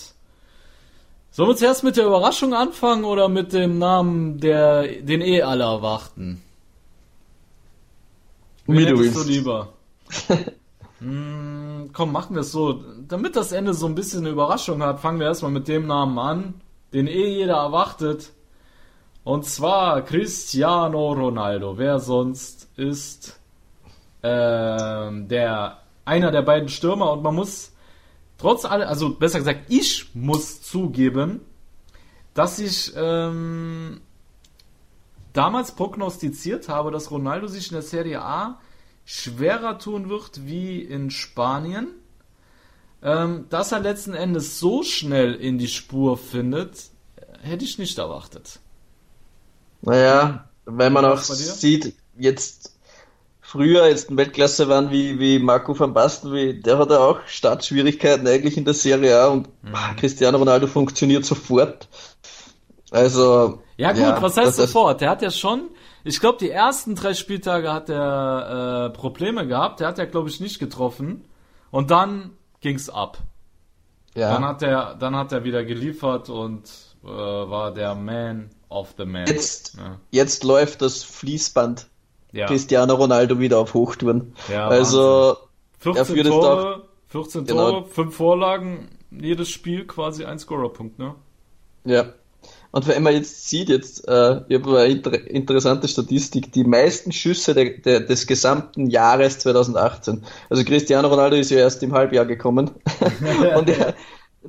[1.32, 5.64] sollen wir zuerst mit der Überraschung anfangen oder mit dem Namen, der den eh alle
[5.64, 6.42] erwarten?
[8.68, 9.16] Wie du willst.
[9.16, 9.74] du lieber?
[11.02, 12.84] hm, komm, machen wir es so.
[13.08, 16.20] Damit das Ende so ein bisschen eine Überraschung hat, fangen wir erstmal mit dem Namen
[16.20, 16.54] an,
[16.94, 18.34] den eh jeder erwartet.
[19.24, 21.80] Und zwar Cristiano Ronaldo.
[21.80, 23.40] Wer sonst ist
[24.22, 27.74] ähm, der einer der beiden Stürmer und man muss
[28.38, 31.42] trotz allem, also besser gesagt, ich muss zugeben,
[32.36, 34.02] dass ich ähm,
[35.34, 38.60] damals prognostiziert habe, dass Ronaldo sich in der Serie A
[39.06, 41.88] schwerer tun wird wie in Spanien.
[43.04, 46.92] Ähm, dass er letzten Endes so schnell in die Spur findet,
[47.42, 48.60] hätte ich nicht erwartet.
[49.82, 52.76] Naja, weil man auch sieht, jetzt
[53.52, 57.20] früher jetzt in Weltklasse waren wie, wie Marco van Basten, wie, der hat ja auch
[57.26, 59.74] Startschwierigkeiten eigentlich in der Serie A und mhm.
[60.00, 61.88] Cristiano Ronaldo funktioniert sofort.
[62.92, 63.62] Also.
[63.78, 65.02] Ja gut, ja, was heißt sofort?
[65.02, 65.70] Der hat ja schon,
[66.04, 69.80] ich glaube, die ersten drei Spieltage hat er äh, Probleme gehabt.
[69.80, 71.26] Der hat ja, glaube ich, nicht getroffen.
[71.70, 73.20] Und dann ging's ab.
[74.16, 74.34] Ja.
[74.34, 76.70] Dann hat er, dann hat er wieder geliefert und
[77.04, 79.28] äh, war der Man of the Man.
[79.28, 80.00] Jetzt, ja.
[80.12, 81.88] jetzt läuft das Fließband
[82.32, 82.48] ja.
[82.48, 84.34] Cristiano Ronaldo wieder auf Hochtouren.
[84.50, 85.38] Ja, also
[85.80, 87.72] 14 Tore, auch, 14 genau.
[87.72, 91.16] Tore, 5 Vorlagen, jedes Spiel quasi ein Scorerpunkt, ne?
[91.84, 92.14] Ja.
[92.72, 97.12] Und wenn man jetzt sieht, jetzt, äh, ich habe eine inter interessante Statistik, die meisten
[97.12, 100.24] Schüsse de, de, des gesamten Jahres 2018.
[100.50, 102.72] Also Cristiano Ronaldo ist ja erst im Halbjahr gekommen.
[103.58, 103.94] und er,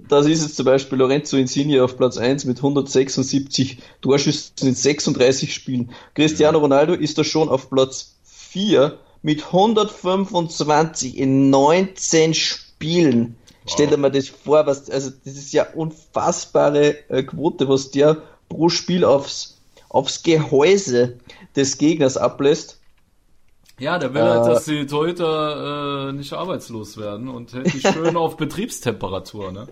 [0.09, 5.53] das ist jetzt zum Beispiel Lorenzo Insigne auf Platz 1 mit 176 Torschüssen in 36
[5.53, 5.91] Spielen.
[6.15, 13.37] Cristiano Ronaldo ist da schon auf Platz 4 mit 125 in 19 Spielen.
[13.65, 13.73] Wow.
[13.73, 18.19] Stell dir mal das vor, was, also das ist ja unfassbare äh, Quote, was der
[18.49, 21.19] pro Spiel aufs, aufs Gehäuse
[21.55, 22.81] des Gegners ablässt.
[23.79, 27.73] Ja, der will halt, äh, halt, dass die Torhüter äh, nicht arbeitslos werden und hält
[27.73, 29.69] die schön auf Betriebstemperatur, ne?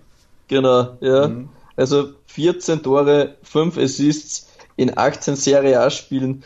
[0.48, 1.28] Genau, ja.
[1.28, 1.48] Mhm.
[1.76, 6.42] Also 14 Tore, 5 Assists in 18 Serie A-Spielen.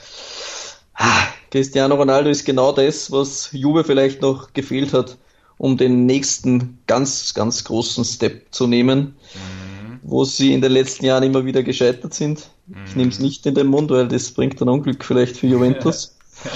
[0.94, 5.16] Ah, Cristiano Ronaldo ist genau das, was Juve vielleicht noch gefehlt hat,
[5.59, 10.01] um den nächsten ganz, ganz großen Step zu nehmen, mhm.
[10.03, 12.49] wo sie in den letzten Jahren immer wieder gescheitert sind.
[12.67, 12.77] Mhm.
[12.87, 16.17] Ich nehme es nicht in den Mund, weil das bringt ein Unglück vielleicht für Juventus.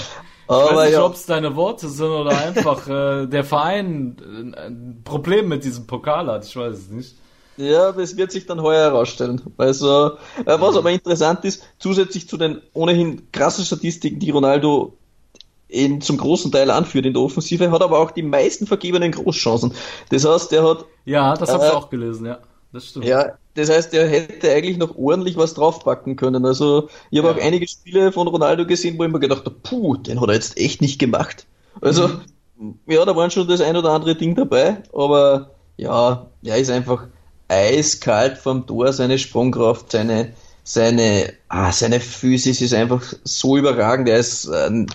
[0.49, 1.05] Ich Aber weiß nicht, ja.
[1.05, 4.17] ob es deine Worte sind oder einfach äh, der Verein
[4.55, 6.43] äh, ein Problem mit diesem Pokal hat.
[6.43, 7.15] Ich weiß es nicht.
[7.57, 9.41] Ja, das wird sich dann heuer herausstellen.
[9.57, 10.13] Also,
[10.45, 14.97] äh, was aber interessant ist, zusätzlich zu den ohnehin krassen Statistiken, die Ronaldo
[15.69, 19.73] in, zum großen Teil anführt in der Offensive, hat aber auch die meisten vergebenen Großchancen.
[20.09, 20.85] Das heißt, er hat.
[21.05, 22.39] Ja, das habe ich äh, auch gelesen, ja.
[22.73, 23.05] Das stimmt.
[23.05, 26.45] Ja, das heißt, er hätte eigentlich noch ordentlich was draufpacken können.
[26.45, 27.35] Also, ich habe ja.
[27.35, 30.35] auch einige Spiele von Ronaldo gesehen, wo ich mir gedacht habe, puh, den hat er
[30.35, 31.45] jetzt echt nicht gemacht.
[31.81, 32.09] Also,
[32.57, 32.79] mhm.
[32.87, 37.07] ja, da waren schon das ein oder andere Ding dabei, aber ja, er ist einfach
[37.47, 44.19] eiskalt vom Tor, seine Sprungkraft, seine, seine, ah, seine Physis ist einfach so überragend, er
[44.19, 44.85] ist äh,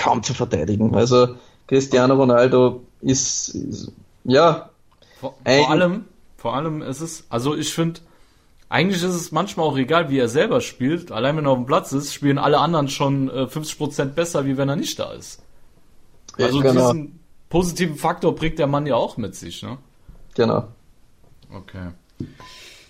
[0.00, 0.94] kaum zu verteidigen.
[0.94, 1.36] Also
[1.68, 3.92] Cristiano Ronaldo ist, ist
[4.24, 4.70] ja.
[5.20, 8.00] Vor, vor allem, vor allem ist es, also ich finde,
[8.70, 11.12] eigentlich ist es manchmal auch egal, wie er selber spielt.
[11.12, 14.56] Allein wenn er auf dem Platz ist, spielen alle anderen schon äh, 50% besser, wie
[14.56, 15.42] wenn er nicht da ist.
[16.38, 16.92] Also genau.
[16.92, 19.76] diesen positiven Faktor bringt der Mann ja auch mit sich, ne?
[20.34, 20.68] Genau.
[21.52, 21.90] Okay.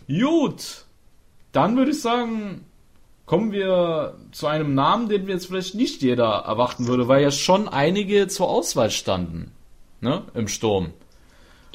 [0.06, 0.84] Gut.
[1.52, 2.64] Dann würde ich sagen,
[3.30, 7.30] kommen wir zu einem Namen, den wir jetzt vielleicht nicht jeder erwarten würde, weil ja
[7.30, 9.52] schon einige zur Auswahl standen.
[10.00, 10.22] Ne?
[10.34, 10.88] Im Sturm.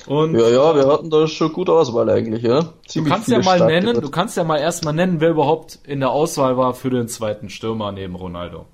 [0.06, 2.74] Und ja, ja, wir hatten da schon gute Auswahl eigentlich, ja.
[2.86, 4.04] Ziemlich du kannst ja mal nennen, wird.
[4.04, 7.50] du kannst ja mal erstmal nennen, wer überhaupt in der Auswahl war für den zweiten
[7.50, 8.66] Stürmer neben Ronaldo.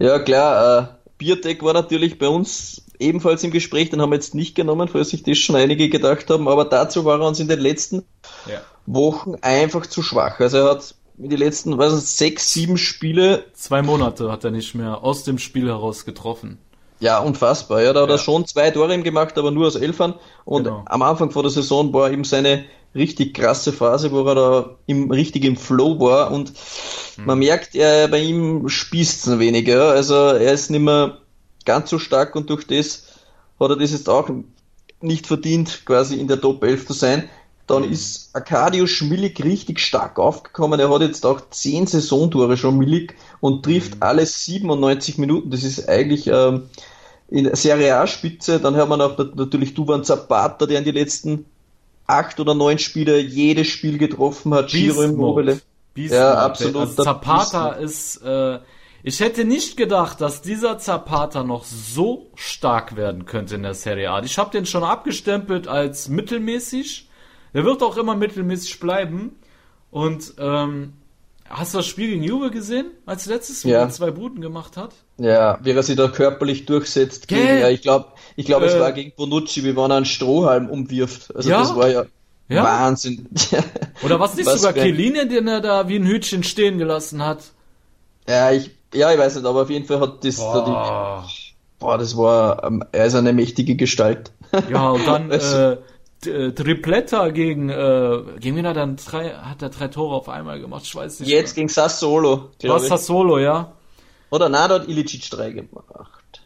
[0.00, 0.86] Ja, klar, äh,
[1.18, 5.10] Biertech war natürlich bei uns ebenfalls im Gespräch, den haben wir jetzt nicht genommen, falls
[5.10, 8.02] sich das schon einige gedacht haben, aber dazu war er uns in den letzten
[8.46, 8.60] ja.
[8.86, 10.40] Wochen einfach zu schwach.
[10.40, 13.44] Also er hat die letzten, was ist, sechs, sieben Spiele.
[13.54, 16.58] Zwei Monate hat er nicht mehr aus dem Spiel heraus getroffen.
[17.00, 17.82] Ja, unfassbar.
[17.82, 18.14] Ja, da hat ja.
[18.14, 20.14] er schon zwei Tore ihm gemacht, aber nur aus Elfern.
[20.44, 20.84] Und genau.
[20.86, 25.10] am Anfang vor der Saison war eben seine richtig krasse Phase, wo er da im,
[25.10, 26.30] richtig im Flow war.
[26.30, 26.52] Und
[27.16, 27.26] mhm.
[27.26, 29.68] man merkt, er, bei ihm spießt es ein wenig.
[29.68, 29.88] Ja.
[29.90, 31.18] Also er ist nicht mehr
[31.64, 33.06] ganz so stark und durch das
[33.60, 34.30] hat er das jetzt auch
[35.00, 37.28] nicht verdient, quasi in der Top 11 zu sein.
[37.68, 37.92] Dann mhm.
[37.92, 40.80] ist Arcadio Schmillig richtig stark aufgekommen.
[40.80, 44.02] Er hat jetzt auch 10 Saisontore schon Millig und trifft mhm.
[44.02, 45.50] alle 97 Minuten.
[45.50, 46.68] Das ist eigentlich ähm,
[47.28, 48.58] in Serie A-Spitze.
[48.58, 51.44] Dann haben wir noch natürlich Duban Zapata, der in die letzten
[52.06, 54.68] acht oder neun Spiele jedes Spiel getroffen hat.
[54.68, 55.60] Giro Immobile.
[55.94, 56.76] Ja, absolut.
[56.76, 58.58] Also Zapata ist äh,
[59.02, 64.10] ich hätte nicht gedacht, dass dieser Zapata noch so stark werden könnte in der Serie
[64.10, 64.22] A.
[64.22, 67.07] Ich habe den schon abgestempelt als mittelmäßig.
[67.58, 69.34] Der wird auch immer mittelmäßig bleiben.
[69.90, 70.92] Und ähm,
[71.50, 73.80] hast du das Spiel gegen Juve gesehen, als letztes, wo ja.
[73.80, 74.94] er zwei Buden gemacht hat?
[75.16, 77.26] Ja, wie er sich da körperlich durchsetzt.
[77.26, 80.70] Gegen, ja, ich glaube, ich glaub, äh, es war gegen Bonucci, wie man einen Strohhalm
[80.70, 81.34] umwirft.
[81.34, 81.58] Also ja?
[81.58, 82.04] das war ja,
[82.48, 82.62] ja?
[82.62, 83.28] Wahnsinn.
[84.04, 87.40] Oder was nicht was sogar Keline, den er da wie ein Hütchen stehen gelassen hat?
[88.28, 91.54] Ja, ich ja, ich weiß nicht, aber auf jeden Fall hat das boah, da die,
[91.80, 94.30] boah das war, ähm, er ist eine mächtige Gestalt.
[94.70, 95.78] Ja, und dann also, äh,
[96.20, 100.60] Tripletta gegen, äh, gegen wen hat er dann drei, hat er drei Tore auf einmal
[100.60, 100.82] gemacht?
[100.84, 101.28] Ich weiß nicht.
[101.28, 101.62] Jetzt mehr.
[101.62, 102.50] gegen Sassolo.
[102.62, 103.72] Was Sassolo, ja?
[104.30, 106.42] Oder na, dort Ilicic drei gemacht.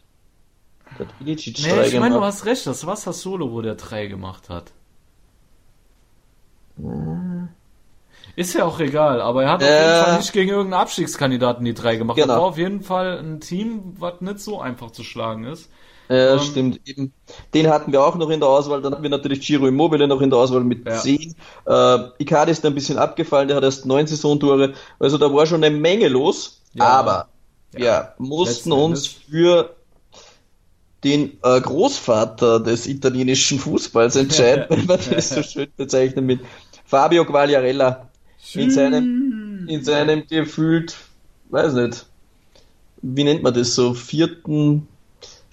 [0.97, 4.05] Dort Ilicic nee, drei ich meine, du hast recht, das war Sassolo, wo der drei
[4.05, 4.71] gemacht hat.
[6.77, 7.49] Hm.
[8.35, 11.65] Ist ja auch egal, aber er hat äh, auf jeden Fall nicht gegen irgendeinen Abstiegskandidaten
[11.65, 12.15] die drei gemacht.
[12.15, 12.27] Genau.
[12.27, 15.69] Das war auf jeden Fall ein Team, was nicht so einfach zu schlagen ist.
[16.09, 16.79] Ja, ähm, stimmt.
[16.85, 17.13] Eben.
[17.53, 18.81] Den hatten wir auch noch in der Auswahl.
[18.81, 20.99] Dann hatten wir natürlich Giro Immobile noch in der Auswahl mit ja.
[20.99, 21.35] 10.
[21.65, 24.73] Äh, Icardi ist ein bisschen abgefallen, der hat erst neun Saisontore.
[24.99, 26.61] Also da war schon eine Menge los.
[26.73, 26.85] Ja.
[26.85, 27.27] Aber
[27.77, 28.13] ja.
[28.17, 29.75] wir mussten uns für
[31.03, 36.39] den äh, Großvater des italienischen Fußballs entscheiden, wenn man das so schön bezeichnet mit
[36.85, 38.09] Fabio Quagliarella
[38.53, 40.95] in seinem, in seinem gefühlt,
[41.49, 42.05] weiß nicht,
[43.01, 44.87] wie nennt man das so, vierten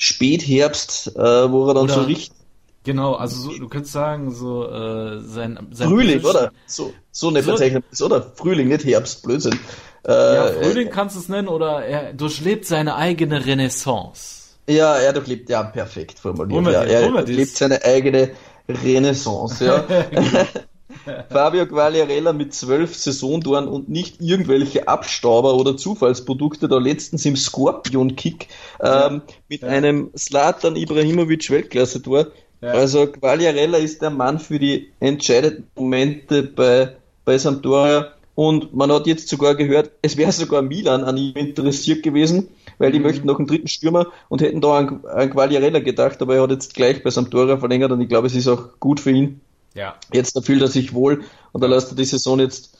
[0.01, 2.33] Spätherbst, äh, wo er dann oder, so richtig.
[2.85, 6.53] Genau, also so, du könntest sagen, so äh, sein, sein Frühling, oder?
[6.65, 8.33] So, so eine so, Bezeichnung ist, oder?
[8.35, 9.59] Frühling, nicht Herbst, Blödsinn.
[10.09, 14.55] Äh, ja, Frühling äh, kannst du es nennen, oder er durchlebt seine eigene Renaissance.
[14.67, 16.65] Ja, er durchlebt, ja, perfekt formuliert.
[16.73, 18.31] Ja, er durchlebt seine eigene
[18.67, 19.85] Renaissance, ja.
[21.31, 28.49] Fabio Quagliarella mit zwölf Saisontoren und nicht irgendwelche Abstauber oder Zufallsprodukte, da letztens im Scorpion-Kick
[28.81, 29.69] ähm, mit ja.
[29.69, 32.29] einem Slatan Ibrahimovic Weltklasse-Tor.
[32.61, 32.73] Ja.
[32.73, 39.07] Also Quagliarella ist der Mann für die entscheidenden Momente bei, bei Sampdoria Und man hat
[39.07, 42.49] jetzt sogar gehört, es wäre sogar Milan an ihm interessiert gewesen,
[42.79, 43.05] weil die mhm.
[43.05, 46.51] möchten noch einen dritten Stürmer und hätten da an, an Quagliarella gedacht, aber er hat
[46.51, 49.41] jetzt gleich bei Sampdoria verlängert und ich glaube, es ist auch gut für ihn.
[49.75, 49.97] Ja.
[50.13, 52.77] Jetzt da fühlt er sich wohl und da lässt er die Saison jetzt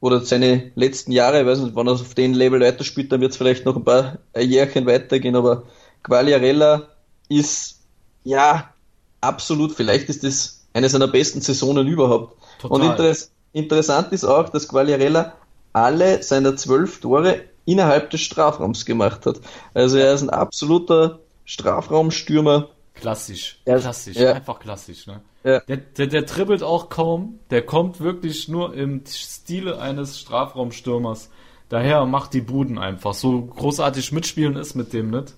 [0.00, 3.30] oder seine letzten Jahre, ich weiß nicht, wann er auf dem Level weiterspielt, dann wird
[3.30, 5.62] es vielleicht noch ein paar Jährchen weitergehen, aber
[6.02, 6.88] Quagliarella
[7.28, 7.80] ist
[8.24, 8.72] ja
[9.20, 12.36] absolut, vielleicht ist das eine seiner besten Saisonen überhaupt.
[12.60, 12.80] Total.
[12.80, 15.34] Und interess interessant ist auch, dass Quagliarella
[15.72, 19.40] alle seiner zwölf Tore innerhalb des Strafraums gemacht hat.
[19.74, 22.70] Also er ist ein absoluter Strafraumstürmer.
[22.94, 24.32] Klassisch, klassisch, ja.
[24.32, 25.06] einfach klassisch.
[25.06, 25.20] Ne?
[25.44, 25.60] Ja.
[25.60, 31.30] Der, der, der dribbelt auch kaum, der kommt wirklich nur im Stile eines Strafraumstürmers.
[31.68, 33.14] Daher macht die Buden einfach.
[33.14, 35.34] So großartig mitspielen ist mit dem nicht.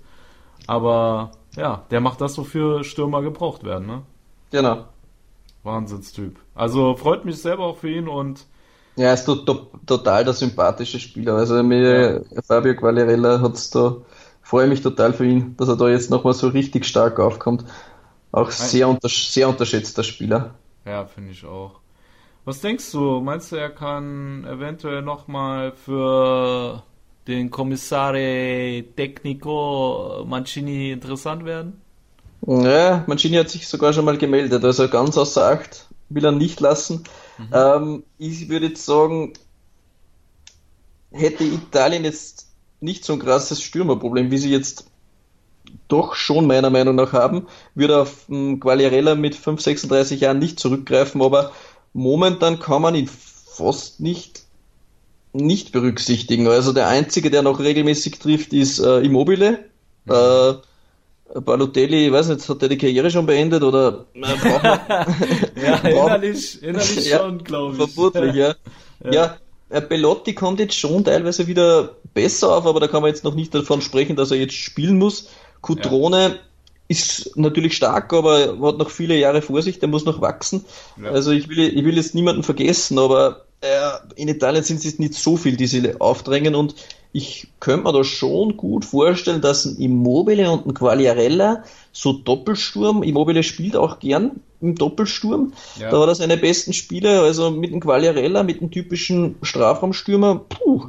[0.66, 4.02] Aber ja, der macht das, wofür Stürmer gebraucht werden, ne?
[4.50, 4.84] Genau.
[5.62, 6.36] Wahnsinnstyp.
[6.54, 8.44] Also freut mich selber auch für ihn und.
[8.96, 11.34] Ja, ist to to total der sympathische Spieler.
[11.34, 12.42] Also mir, ja.
[12.42, 13.96] Fabio Quagliarella hat's da,
[14.42, 17.64] freue mich total für ihn, dass er da jetzt nochmal so richtig stark aufkommt.
[18.34, 20.56] Auch sehr, unter sehr unterschätzter Spieler.
[20.84, 21.78] Ja, finde ich auch.
[22.44, 23.20] Was denkst du?
[23.20, 26.82] Meinst du, er kann eventuell nochmal für
[27.28, 31.80] den Kommissare Tecnico Mancini interessant werden?
[32.44, 36.58] Ja, Mancini hat sich sogar schon mal gemeldet, also ganz außer Acht will er nicht
[36.58, 37.04] lassen.
[37.38, 37.48] Mhm.
[37.52, 39.34] Ähm, ich würde jetzt sagen,
[41.12, 42.48] hätte Italien jetzt
[42.80, 44.90] nicht so ein krasses Stürmerproblem, wie sie jetzt
[45.88, 50.58] doch schon meiner Meinung nach haben, würde auf um, Quagliarella mit 5, 36 Jahren nicht
[50.58, 51.52] zurückgreifen, aber
[51.92, 54.44] momentan kann man ihn fast nicht
[55.34, 56.46] nicht berücksichtigen.
[56.46, 59.64] Also der einzige, der noch regelmäßig trifft, ist äh, Immobile.
[60.04, 60.12] Mhm.
[60.12, 67.06] Äh, Balotelli, ich weiß nicht, hat der die Karriere schon beendet oder Ja, innerlich, innerlich
[67.10, 67.92] ja, schon, glaube ich.
[67.92, 68.54] Vermutlich, ja.
[69.04, 69.12] ja.
[69.12, 69.36] ja.
[69.70, 73.34] Äh, Belotti kommt jetzt schon teilweise wieder besser auf, aber da kann man jetzt noch
[73.34, 75.28] nicht davon sprechen, dass er jetzt spielen muss.
[75.64, 76.34] Cutrone ja.
[76.88, 80.64] ist natürlich stark, aber hat noch viele Jahre vor sich, der muss noch wachsen.
[81.02, 81.10] Ja.
[81.10, 85.14] Also ich will, ich will jetzt niemanden vergessen, aber äh, in Italien sind es nicht
[85.14, 86.74] so viel, die sie aufdrängen und
[87.12, 91.62] ich könnte mir da schon gut vorstellen, dass ein Immobile und ein Quagliarella
[91.92, 95.90] so Doppelsturm, Immobile spielt auch gern im Doppelsturm, ja.
[95.90, 100.86] da war das seine besten Spiele, also mit dem Quagliarella, mit dem typischen Strafraumstürmer, puh,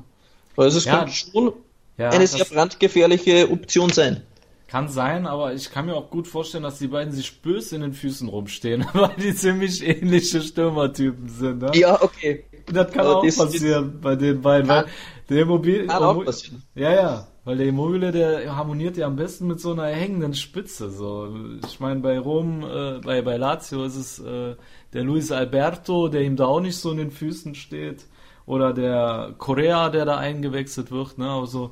[0.57, 0.97] also es ja.
[0.97, 1.53] könnte schon
[1.97, 4.23] ja, eine sehr brandgefährliche Option sein.
[4.67, 7.81] Kann sein, aber ich kann mir auch gut vorstellen, dass die beiden sich böse in
[7.81, 11.61] den Füßen rumstehen, weil die ziemlich ähnliche Stürmertypen sind.
[11.61, 11.71] Ne?
[11.75, 12.45] Ja, okay.
[12.65, 14.85] Das kann aber auch passieren bei den beiden, weil
[15.29, 16.63] der Immobil kann auch passieren.
[16.73, 20.89] Ja, ja, weil der Immobile, der harmoniert ja am besten mit so einer hängenden Spitze.
[20.89, 21.29] So,
[21.63, 24.55] ich meine, bei Rom, äh, bei bei Lazio ist es äh,
[24.93, 28.07] der Luis Alberto, der ihm da auch nicht so in den Füßen steht,
[28.47, 31.19] oder der Correa, der da eingewechselt wird.
[31.19, 31.71] Ne, aber so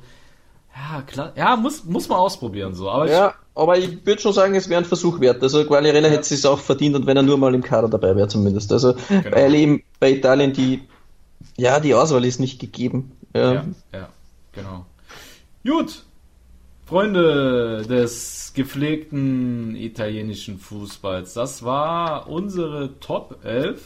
[0.74, 1.32] ja, klar.
[1.36, 2.90] Ja, muss, muss man ausprobieren so.
[2.90, 5.42] Aber ja, aber ich würde schon sagen, es wäre ein Versuch wert.
[5.42, 6.14] Also Quagliarella ja.
[6.14, 8.72] hätte es auch verdient und wenn er nur mal im Kader dabei wäre zumindest.
[8.72, 9.30] Also genau.
[9.30, 10.82] weil eben bei Italien die
[11.56, 13.12] ja die Auswahl ist nicht gegeben.
[13.34, 14.08] Ja, ja, ja
[14.52, 14.86] genau.
[15.64, 16.04] Gut,
[16.86, 23.80] Freunde des gepflegten italienischen Fußballs, das war unsere Top 11.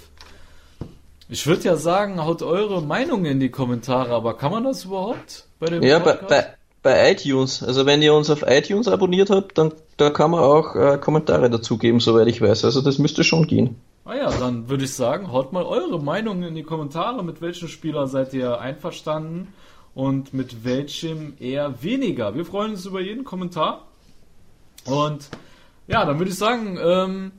[1.29, 5.47] Ich würde ja sagen, haut eure Meinung in die Kommentare, aber kann man das überhaupt
[5.61, 6.55] bei dem Ja, bei, bei,
[6.89, 7.63] bei iTunes.
[7.63, 11.51] Also wenn ihr uns auf iTunes abonniert habt, dann da kann man auch äh, Kommentare
[11.51, 12.65] dazugeben, soweit ich weiß.
[12.65, 13.77] Also das müsste schon gehen.
[14.07, 17.23] Ah ja, dann würde ich sagen, haut mal eure Meinung in die Kommentare.
[17.23, 19.49] Mit welchem Spieler seid ihr einverstanden
[19.95, 22.35] und mit welchem eher weniger?
[22.35, 23.87] Wir freuen uns über jeden Kommentar.
[24.87, 25.29] Und
[25.89, 27.33] ja, dann würde ich sagen, ähm,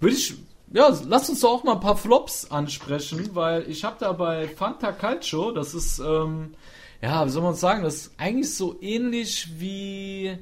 [0.00, 0.34] würde ich
[0.72, 4.48] ja, lasst uns doch auch mal ein paar Flops ansprechen, weil ich habe da bei
[4.48, 6.54] Fanta Calcio, das ist ähm,
[7.02, 10.38] ja, wie soll man sagen, das ist eigentlich so ähnlich wie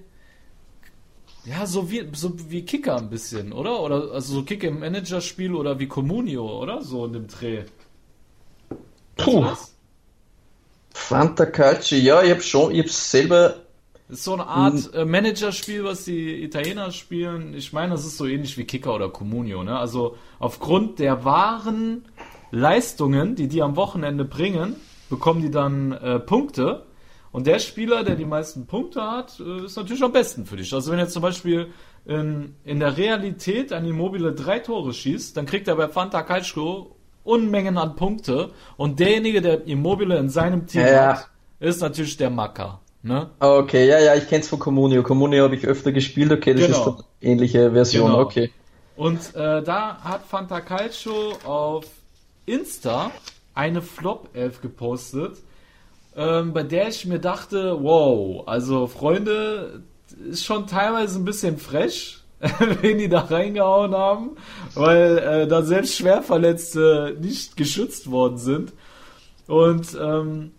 [1.46, 3.80] ja, so wie so wie Kicker ein bisschen, oder?
[3.80, 6.82] Oder also so Kicker im Managerspiel oder wie Comunio, oder?
[6.82, 7.64] So in dem Dreh.
[9.16, 9.46] Puh.
[10.92, 13.54] Fanta Calcio, ja, ich habe schon, ich habe selber
[14.08, 17.54] das ist so eine Art äh, Managerspiel, was die Italiener spielen.
[17.54, 19.78] Ich meine, das ist so ähnlich wie Kicker oder Comunio, ne?
[19.78, 22.04] Also aufgrund der wahren
[22.50, 24.74] Leistungen, die die am Wochenende bringen,
[25.10, 26.86] bekommen die dann äh, Punkte.
[27.32, 30.72] Und der Spieler, der die meisten Punkte hat, äh, ist natürlich am besten für dich.
[30.72, 31.68] Also wenn jetzt zum Beispiel
[32.06, 36.96] in, in der Realität ein Immobile drei Tore schießt, dann kriegt er bei Fanta Calcio
[37.22, 38.50] Unmengen an Punkte.
[38.76, 41.28] Und derjenige, der Immobile in seinem Team ja, hat,
[41.60, 42.80] ist natürlich der Macker.
[43.02, 43.30] Ne?
[43.38, 45.02] Okay, ja, ja, ich kenn's von Comunio.
[45.02, 46.78] Comunio habe ich öfter gespielt, okay, das genau.
[46.78, 48.22] ist eine ähnliche Version, genau.
[48.22, 48.50] okay.
[48.96, 51.86] Und äh, da hat Fanta Calcio auf
[52.44, 53.10] Insta
[53.54, 55.38] eine Flop-Elf gepostet,
[56.16, 59.82] ähm, bei der ich mir dachte, wow, also Freunde,
[60.28, 62.22] ist schon teilweise ein bisschen fresh,
[62.80, 64.30] wen die da reingehauen haben,
[64.74, 68.72] weil äh, da selbst Schwerverletzte nicht geschützt worden sind.
[69.46, 70.52] Und ähm,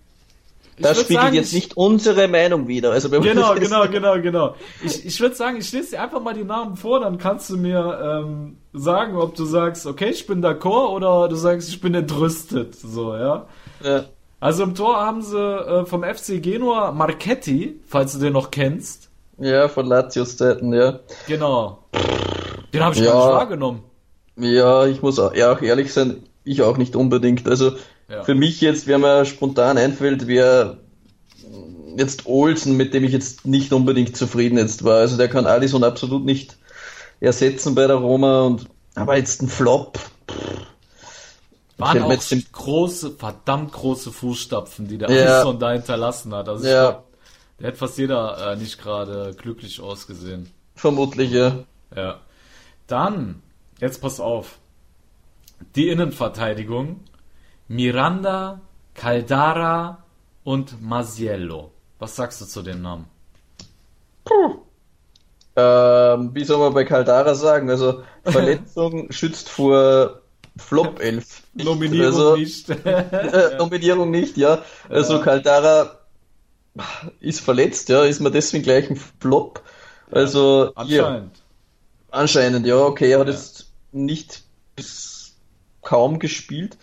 [0.82, 2.92] das spiegelt sagen, jetzt nicht unsere Meinung wieder.
[2.92, 4.56] Also genau, genau, genau, genau.
[4.84, 7.58] Ich, ich würde sagen, ich lese dir einfach mal die Namen vor, dann kannst du
[7.58, 11.94] mir ähm, sagen, ob du sagst, okay, ich bin d'accord oder du sagst, ich bin
[11.94, 12.76] entrüstet.
[12.76, 13.48] So, ja.
[13.84, 14.06] ja.
[14.40, 19.10] Also im Tor haben sie äh, vom FC Genua Marchetti, falls du den noch kennst.
[19.38, 21.00] Ja, von Latios Zeiten, ja.
[21.28, 21.80] Genau.
[22.74, 23.84] Den habe ich ja, gar nicht wahrgenommen.
[24.38, 27.48] Ja, ich muss auch, ja, auch ehrlich sein, ich auch nicht unbedingt.
[27.48, 27.74] Also
[28.12, 28.24] ja.
[28.24, 30.80] für mich jetzt, wer mir spontan einfällt, wäre
[31.98, 34.98] jetzt Olsen, mit dem ich jetzt nicht unbedingt zufrieden jetzt war.
[34.98, 36.58] Also der kann Alison absolut nicht
[37.20, 40.00] ersetzen bei der Roma und aber jetzt ein Flop.
[41.78, 42.14] Waren auch
[42.52, 45.38] große, verdammt große Fußstapfen, die der ja.
[45.38, 46.48] Alisson da hinterlassen hat.
[46.48, 46.92] Also ja.
[46.92, 47.08] Glaub,
[47.60, 50.52] der hat fast jeder äh, nicht gerade glücklich ausgesehen.
[50.76, 51.64] Vermutlich, ja.
[51.96, 52.20] Ja.
[52.88, 53.42] Dann,
[53.80, 54.58] jetzt pass auf.
[55.76, 57.02] Die Innenverteidigung.
[57.72, 58.60] Miranda,
[58.94, 60.04] Caldara
[60.44, 61.72] und Masiello.
[62.00, 63.06] Was sagst du zu den Namen?
[64.26, 64.58] Puh.
[65.56, 67.70] Ähm, wie soll man bei Caldara sagen?
[67.70, 70.20] Also Verletzung schützt vor
[70.58, 71.44] Flop 11.
[71.54, 72.70] Nominierung also, nicht.
[72.86, 74.64] äh, Nominierung nicht, ja.
[74.90, 75.24] Also ja.
[75.24, 75.98] Caldara
[77.22, 79.64] ist verletzt, ja, ist man deswegen gleich ein Flop.
[80.12, 81.38] Also anscheinend.
[81.38, 81.44] Ja,
[82.10, 83.34] anscheinend, ja, okay, er hat ja.
[83.34, 84.44] jetzt nicht
[84.76, 85.36] bis
[85.82, 86.78] kaum gespielt.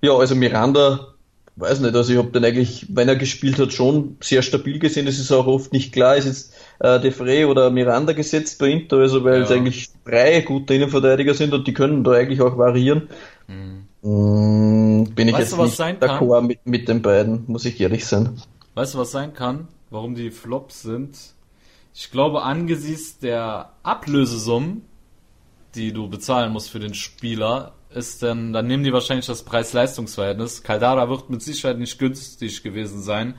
[0.00, 1.14] Ja, also Miranda
[1.56, 5.06] weiß nicht, also ich habe den eigentlich, wenn er gespielt hat, schon sehr stabil gesehen.
[5.06, 8.68] Es ist auch oft nicht klar, ist jetzt äh, De Frey oder Miranda gesetzt bei
[8.68, 9.44] Inter, also weil ja.
[9.44, 13.08] es eigentlich drei gute Innenverteidiger sind und die können da eigentlich auch variieren.
[13.48, 13.86] Mhm.
[14.02, 18.06] Mm, bin ich weißt jetzt du, nicht d'accord mit, mit den beiden, muss ich ehrlich
[18.06, 18.40] sein.
[18.74, 19.68] Weißt du, was sein kann?
[19.90, 21.16] Warum die Flops sind?
[21.94, 24.82] Ich glaube, angesichts der Ablösesummen,
[25.74, 30.62] die du bezahlen musst für den Spieler, ist dann, dann nehmen die wahrscheinlich das Preis-Leistungs-Verhältnis.
[30.62, 33.34] Caldara wird mit Sicherheit nicht günstig gewesen sein.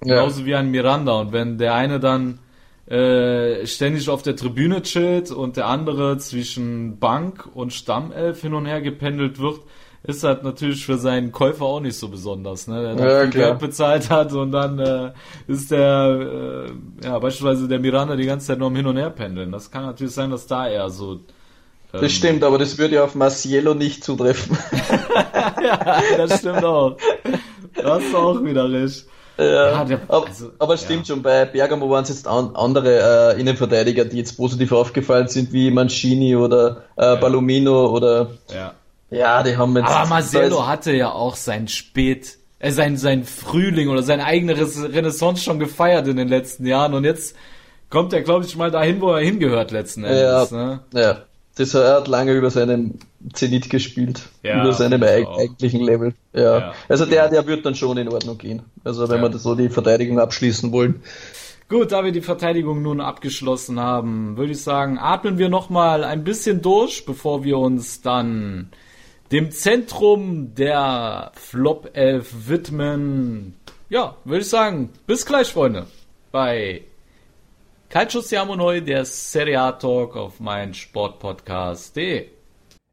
[0.00, 0.46] Genauso ja.
[0.46, 1.12] wie ein Miranda.
[1.20, 2.38] Und wenn der eine dann
[2.86, 8.66] äh, ständig auf der Tribüne chillt und der andere zwischen Bank und Stammelf hin und
[8.66, 9.60] her gependelt wird,
[10.04, 12.94] ist halt natürlich für seinen Käufer auch nicht so besonders, ne?
[12.96, 15.12] Der ja, viel Geld bezahlt hat und dann äh,
[15.48, 16.66] ist der,
[17.02, 19.52] äh, ja, beispielsweise der Miranda die ganze Zeit nur am Hin und Her pendeln.
[19.52, 21.20] Das kann natürlich sein, dass da eher so
[21.92, 24.58] das ähm, stimmt, aber das würde ja auf Marciello nicht zutreffen.
[25.62, 26.96] ja, das stimmt auch.
[27.74, 29.06] Das ist auch wieder recht.
[29.38, 31.14] Ja, ja der, aber, also, aber stimmt ja.
[31.14, 35.52] schon, bei Bergamo waren es jetzt an, andere äh, Innenverteidiger, die jetzt positiv aufgefallen sind,
[35.52, 37.16] wie Mancini oder äh.
[37.16, 38.30] Palomino oder.
[38.52, 38.74] Ja.
[39.10, 39.88] Ja, die haben jetzt.
[39.88, 45.42] Aber Marcelo hatte ja auch sein Spät, äh, sein, sein Frühling oder seine eigene Renaissance
[45.42, 47.34] schon gefeiert in den letzten Jahren und jetzt
[47.88, 50.50] kommt er, glaube ich, mal dahin, wo er hingehört letzten Endes.
[50.50, 50.80] Ja, ne?
[50.92, 51.22] ja.
[51.58, 52.94] Das, er hat lange über seinem
[53.32, 56.14] Zenit gespielt, ja, über seinem eigentlichen Level.
[56.32, 56.58] Ja.
[56.58, 56.74] ja.
[56.88, 58.62] Also der, der wird dann schon in Ordnung gehen.
[58.84, 59.32] Also wenn ja.
[59.32, 61.02] wir so die Verteidigung abschließen wollen.
[61.68, 66.22] Gut, da wir die Verteidigung nun abgeschlossen haben, würde ich sagen, atmen wir nochmal ein
[66.22, 68.70] bisschen durch, bevor wir uns dann
[69.32, 73.54] dem Zentrum der Flop 11 widmen.
[73.90, 75.86] Ja, würde ich sagen, bis gleich, Freunde,
[76.30, 76.82] bei
[77.90, 82.26] Calcio Siamo Noi, der Serie A Talk auf mein Sportpodcast.de.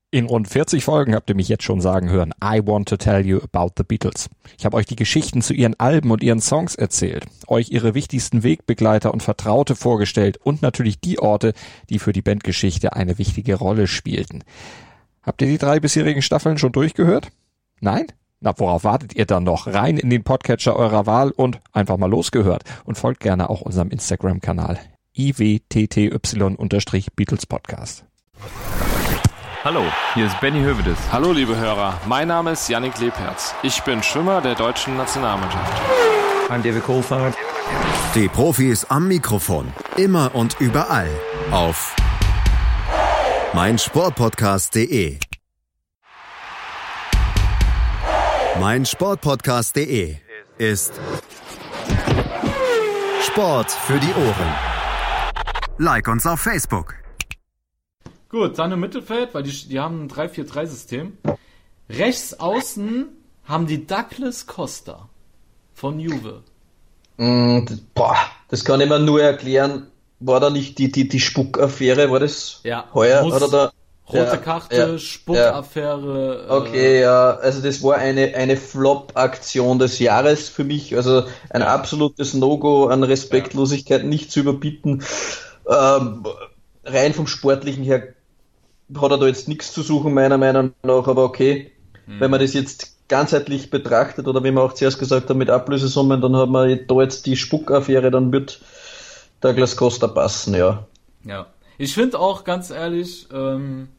[0.10, 3.26] In rund 40 Folgen habt ihr mich jetzt schon sagen hören, I want to tell
[3.26, 4.30] you about the Beatles.
[4.58, 8.44] Ich habe euch die Geschichten zu ihren Alben und ihren Songs erzählt, euch ihre wichtigsten
[8.44, 11.52] Wegbegleiter und Vertraute vorgestellt und natürlich die Orte,
[11.90, 14.46] die für die Bandgeschichte eine wichtige Rolle spielten.
[15.24, 17.34] Habt ihr die drei bisherigen Staffeln schon durchgehört?
[17.82, 18.06] Nein?
[18.42, 19.68] Na, worauf wartet ihr dann noch?
[19.68, 22.64] Rein in den Podcatcher eurer Wahl und einfach mal losgehört.
[22.84, 24.80] Und folgt gerne auch unserem Instagram-Kanal
[25.18, 28.04] iwtty-Beatles Podcast.
[29.64, 29.82] Hallo,
[30.14, 30.98] hier ist Benny Hövedes.
[31.12, 33.56] Hallo liebe Hörer, mein Name ist Yannick Lebherz.
[33.64, 35.74] Ich bin Schwimmer der deutschen Nationalmannschaft.
[36.50, 37.34] I'm David Coulthard.
[38.14, 41.10] Die Profis am Mikrofon, immer und überall
[41.52, 41.96] auf
[43.54, 45.18] meinsportpodcast.de
[48.60, 50.16] mein Sportpodcast.de
[50.58, 50.94] ist
[53.22, 54.56] Sport für die Ohren.
[55.78, 56.96] Like uns auf Facebook.
[58.30, 61.18] Gut, dann im Mittelfeld, weil die, die haben ein 3-4-3-System.
[61.90, 63.08] Rechts außen
[63.44, 65.10] haben die Douglas Costa
[65.74, 66.44] von Juve.
[67.18, 68.18] Mm, boah,
[68.50, 69.88] das kann ich mir nur erklären.
[70.20, 73.24] War da nicht die, die, die Spuckaffäre, war das ja, heuer?
[73.24, 73.72] Muss, oder da
[74.08, 76.46] Rote ja, Karte, ja, Spuckaffäre.
[76.48, 76.56] Ja.
[76.56, 80.96] Okay, äh, ja, also das war eine, eine Flop-Aktion des Jahres für mich.
[80.96, 85.04] Also ein absolutes No-Go an Respektlosigkeit nicht zu überbieten.
[85.68, 86.24] Ähm,
[86.84, 88.14] rein vom Sportlichen her
[88.96, 91.72] hat er da jetzt nichts zu suchen, meiner Meinung nach, aber okay,
[92.06, 92.20] hm.
[92.20, 96.22] wenn man das jetzt ganzheitlich betrachtet oder wie wir auch zuerst gesagt haben mit Ablösesummen,
[96.22, 98.62] dann hat man da jetzt die Spuckaffäre, dann wird
[99.42, 100.86] Douglas Costa passen, ja.
[101.24, 101.48] Ja.
[101.78, 103.90] Ich finde auch ganz ehrlich, ähm,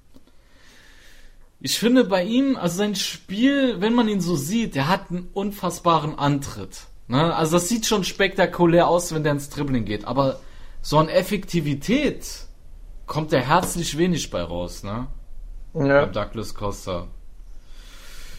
[1.60, 5.28] ich finde bei ihm, also sein Spiel, wenn man ihn so sieht, der hat einen
[5.32, 6.86] unfassbaren Antritt.
[7.08, 7.34] Ne?
[7.34, 10.40] Also das sieht schon spektakulär aus, wenn der ins Dribbling geht, aber
[10.82, 12.46] so an Effektivität
[13.06, 15.06] kommt der herzlich wenig bei raus, ne?
[15.74, 16.04] Ja.
[16.04, 17.08] Bei Douglas Costa.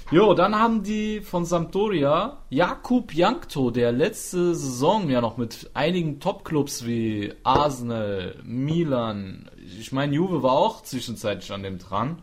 [0.10, 6.22] Jo, dann haben die von Sampdoria Jakub Jankto, der letzte Saison ja noch mit einigen
[6.22, 12.22] Topclubs wie Arsenal, Milan, ich meine Juve war auch zwischenzeitlich an dem dran,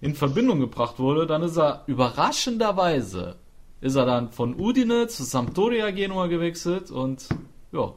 [0.00, 1.26] in Verbindung gebracht wurde.
[1.26, 3.36] Dann ist er überraschenderweise
[3.80, 7.28] ist er dann von Udine zu Sampdoria Genua gewechselt und
[7.72, 7.92] ja,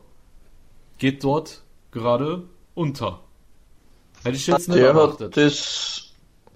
[0.97, 2.43] geht dort gerade
[2.75, 3.21] unter.
[4.23, 5.35] Hätte ich jetzt nicht der erwartet.
[5.35, 6.11] Das,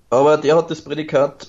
[0.09, 1.47] aber der hat das Prädikat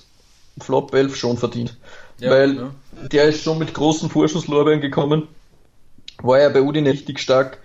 [0.59, 1.77] Flop 11 schon verdient.
[2.19, 2.71] Ja, weil ja.
[3.11, 5.27] der ist schon mit großen Vorschusslorbeeren gekommen,
[6.23, 7.59] war ja bei Udine richtig stark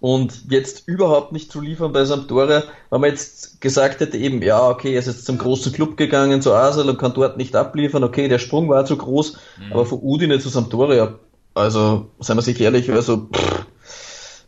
[0.00, 4.68] und jetzt überhaupt nicht zu liefern bei Sampdoria, wenn man jetzt gesagt hätte eben, ja,
[4.68, 8.04] okay, er ist jetzt zum großen Club gegangen, zu Arsenal und kann dort nicht abliefern,
[8.04, 9.72] okay, der Sprung war zu groß, mhm.
[9.72, 11.18] aber von Udine zu Sampdoria,
[11.54, 13.66] also, seien wir sich ehrlich, also, pff,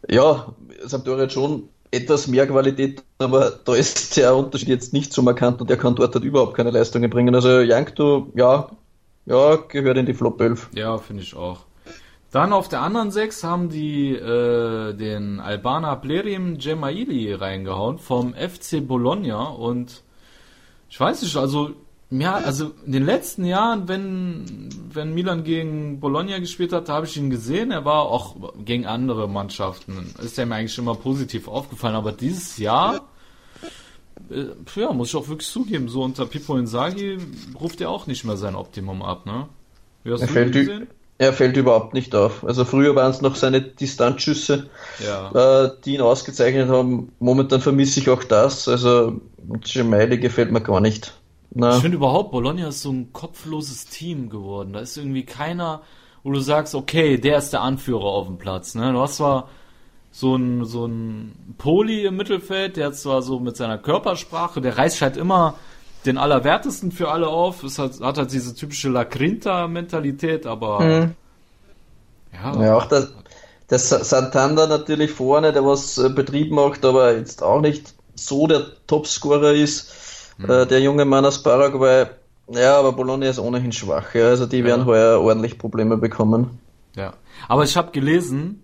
[0.09, 0.53] ja,
[0.85, 5.61] Sampdoria hat schon etwas mehr Qualität, aber da ist der Unterschied jetzt nicht so markant
[5.61, 7.35] und er kann dort halt überhaupt keine Leistungen bringen.
[7.35, 8.69] Also Jankto, ja,
[9.27, 10.71] ja, gehört in die Flop 11.
[10.75, 11.61] Ja, finde ich auch.
[12.31, 18.87] Dann auf der anderen 6 haben die äh, den Albaner Plerim Gemaili reingehauen vom FC
[18.87, 20.03] Bologna und
[20.91, 21.75] ich weiß nicht, also
[22.11, 27.19] ja, also in den letzten Jahren, wenn, wenn Milan gegen Bologna gespielt hat, habe ich
[27.19, 27.71] ihn gesehen.
[27.71, 30.15] Er war auch gegen andere Mannschaften.
[30.23, 31.95] Ist er mir eigentlich immer positiv aufgefallen.
[31.95, 33.03] Aber dieses Jahr,
[34.31, 37.19] äh, ja, muss ich auch wirklich zugeben, so unter Pippo Inzaghi
[37.61, 39.49] ruft er auch nicht mehr sein Optimum ab, ne?
[40.03, 40.87] Wie hast er du ihn gesehen?
[41.21, 42.45] Er fällt überhaupt nicht auf.
[42.45, 44.71] Also früher waren es noch seine Distanzschüsse,
[45.05, 45.65] ja.
[45.65, 47.11] äh, die ihn ausgezeichnet haben.
[47.19, 48.69] Momentan vermisse ich auch das.
[48.69, 49.21] Also
[49.73, 51.15] Gemelli gefällt mir gar nicht.
[51.51, 51.75] Na.
[51.75, 54.75] Ich finde überhaupt, Bologna ist so ein kopfloses Team geworden.
[54.75, 55.83] Da ist irgendwie keiner,
[56.23, 58.77] wo du sagst, okay, der ist der Anführer auf dem Platz.
[58.77, 58.93] Ne?
[58.93, 59.49] Du hast zwar
[60.13, 65.03] so ein, so ein Poli im Mittelfeld, der zwar so mit seiner Körpersprache, der reißt
[65.03, 65.55] halt immer
[66.07, 67.63] den Allerwertesten für alle auf.
[67.63, 70.81] Es hat, hat halt diese typische La Grinta-Mentalität, aber.
[70.81, 71.15] Mhm.
[72.33, 73.13] Ja, ja, auch das,
[73.69, 78.67] das Santander natürlich vorne, der was äh, Betrieb macht, aber jetzt auch nicht so der
[78.87, 80.35] Topscorer ist.
[80.39, 80.51] Mhm.
[80.51, 82.07] Äh, der junge Mann aus Paraguay,
[82.49, 84.15] ja, aber Bologna ist ohnehin schwach.
[84.15, 86.61] Ja, also die werden heuer ordentlich Probleme bekommen.
[86.97, 87.15] Ja,
[87.49, 88.63] aber ich habe gelesen,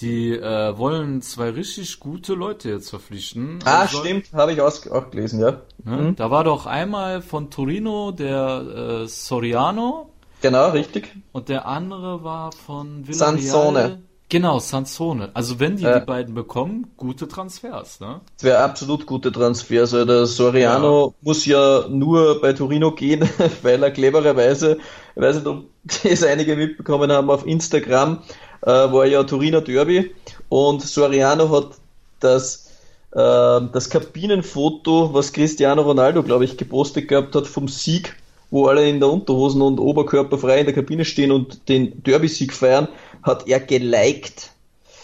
[0.00, 3.60] die äh, wollen zwei richtig gute Leute jetzt verpflichten.
[3.64, 5.62] Ah, also stimmt, habe ich auch, auch, gelesen, ja.
[5.84, 5.96] Ne?
[5.96, 6.16] Mhm.
[6.16, 10.10] Da war doch einmal von Torino der äh, Soriano.
[10.42, 11.16] Genau, richtig.
[11.32, 13.38] Und der andere war von Villarreal.
[13.38, 14.02] Sansone.
[14.28, 15.30] Genau, Sansone.
[15.34, 16.00] Also wenn die ja.
[16.00, 18.20] die beiden bekommen, gute Transfers, ne?
[18.36, 19.94] Das wäre absolut gute Transfers.
[19.94, 21.14] Also der Soriano ja.
[21.22, 23.28] muss ja nur bei Torino gehen,
[23.62, 24.78] weil er clevererweise,
[25.14, 25.64] ich weiß nicht, ob
[26.02, 28.22] das einige mitbekommen haben, auf Instagram
[28.62, 30.12] äh, war ja Torino Derby
[30.48, 31.76] und Soriano hat
[32.18, 32.72] das
[33.12, 38.16] äh, das Kabinenfoto, was Cristiano Ronaldo, glaube ich, gepostet gehabt hat vom Sieg
[38.50, 42.52] wo alle in der Unterhosen und Oberkörper frei in der Kabine stehen und den Derby-Sieg
[42.52, 42.88] feiern,
[43.26, 44.50] hat er geliked.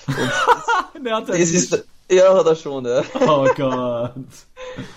[0.94, 3.02] Und das, das ist, ja, hat er schon, ja.
[3.20, 4.14] Oh Gott.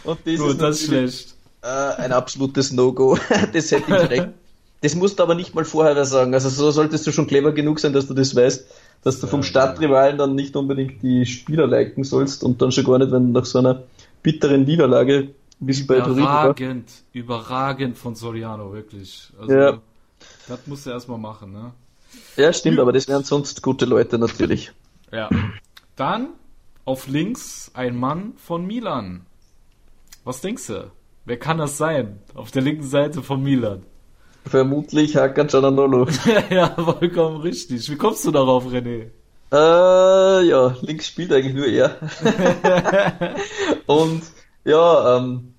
[0.03, 1.35] Und das Gut, ist, das ist schlecht.
[1.61, 3.17] Äh, ein absolutes No-Go.
[3.53, 4.27] das hätte ich recht.
[4.81, 6.33] Das musst du aber nicht mal vorher sagen.
[6.33, 8.67] Also so solltest du schon clever genug sein, dass du das weißt,
[9.03, 12.99] dass du vom Stadtrivalen dann nicht unbedingt die Spieler liken sollst und dann schon gar
[12.99, 13.83] nicht, wenn nach so einer
[14.21, 19.31] bitteren Niederlage wie bei Überragend, überragend von Soriano, wirklich.
[19.39, 19.77] Also, ja.
[20.47, 21.71] das musst du erstmal machen, ne?
[22.37, 24.71] Ja, stimmt, aber das wären sonst gute Leute natürlich.
[25.11, 25.29] Ja.
[25.95, 26.29] Dann
[26.83, 29.25] auf links ein Mann von Milan.
[30.23, 30.91] Was denkst du?
[31.25, 32.19] Wer kann das sein?
[32.33, 33.83] Auf der linken Seite von Milan.
[34.45, 36.07] Vermutlich Hakan Cananolo.
[36.51, 37.89] ja, vollkommen richtig.
[37.89, 39.09] Wie kommst du darauf, René?
[39.51, 41.97] Äh, ja, links spielt eigentlich nur er.
[43.87, 44.21] Und
[44.63, 45.54] ja, ähm,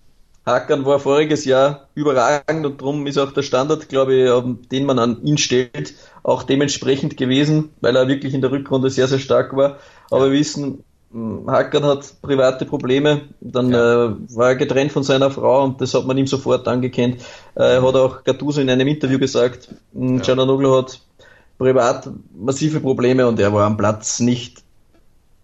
[0.47, 5.01] Hakan war voriges Jahr überragend und darum ist auch der Standard, glaube ich, den man
[5.01, 9.57] an ihn stellt, auch dementsprechend gewesen, weil er wirklich in der Rückrunde sehr, sehr stark
[9.57, 9.79] war.
[10.09, 10.85] Aber wir wissen,
[11.47, 14.05] Hackern hat private Probleme, dann ja.
[14.07, 17.23] äh, war er getrennt von seiner Frau und das hat man ihm sofort angekennt.
[17.57, 20.19] Äh, er hat auch Gattuso in einem Interview gesagt, ja.
[20.19, 21.01] Giananoglu hat
[21.59, 24.63] privat massive Probleme und er war am Platz nicht,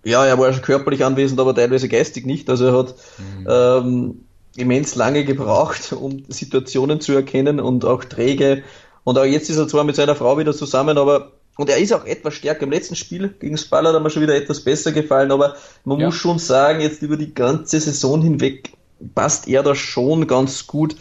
[0.05, 2.51] ja, er war schon körperlich anwesend, aber teilweise geistig nicht.
[2.51, 3.47] Also er hat mhm.
[3.49, 4.25] ähm,
[4.57, 8.63] immens lange gebraucht, um Situationen zu erkennen und auch träge.
[9.05, 11.93] Und auch jetzt ist er zwar mit seiner Frau wieder zusammen, aber und er ist
[11.93, 12.63] auch etwas stärker.
[12.63, 16.01] Im letzten Spiel gegen Spalla hat er mir schon wieder etwas besser gefallen, aber man
[16.01, 16.07] ja.
[16.07, 18.73] muss schon sagen, jetzt über die ganze Saison hinweg
[19.15, 20.97] passt er da schon ganz gut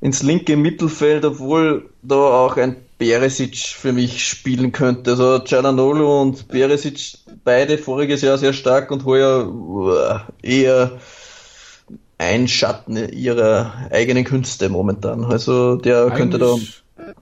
[0.00, 5.12] ins linke Mittelfeld, obwohl da auch ein Beresic für mich spielen könnte.
[5.12, 10.98] Also Cialanolo und Beresic beide voriges Jahr sehr stark und heuer eher
[12.18, 15.24] ein Schatten ihrer eigenen Künste momentan.
[15.24, 16.54] Also der eigentlich, könnte da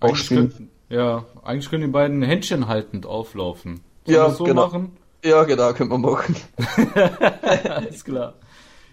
[0.00, 0.50] auch spielen.
[0.50, 3.80] Könnten, ja, eigentlich können die beiden Händchen haltend auflaufen.
[4.06, 4.66] Sollen ja, so genau.
[4.66, 4.96] Machen?
[5.24, 6.36] Ja, genau, können wir machen.
[7.68, 8.34] Alles klar.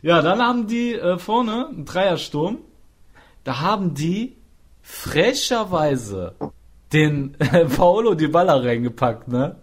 [0.01, 2.57] Ja, dann haben die äh, vorne einen Dreiersturm.
[3.43, 4.35] Da haben die
[4.81, 6.35] frecherweise
[6.91, 9.55] den äh, Paolo Di Balla reingepackt, ne?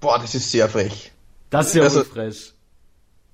[0.00, 1.12] Boah, das ist sehr frech.
[1.50, 2.54] Das ist ja also, frech.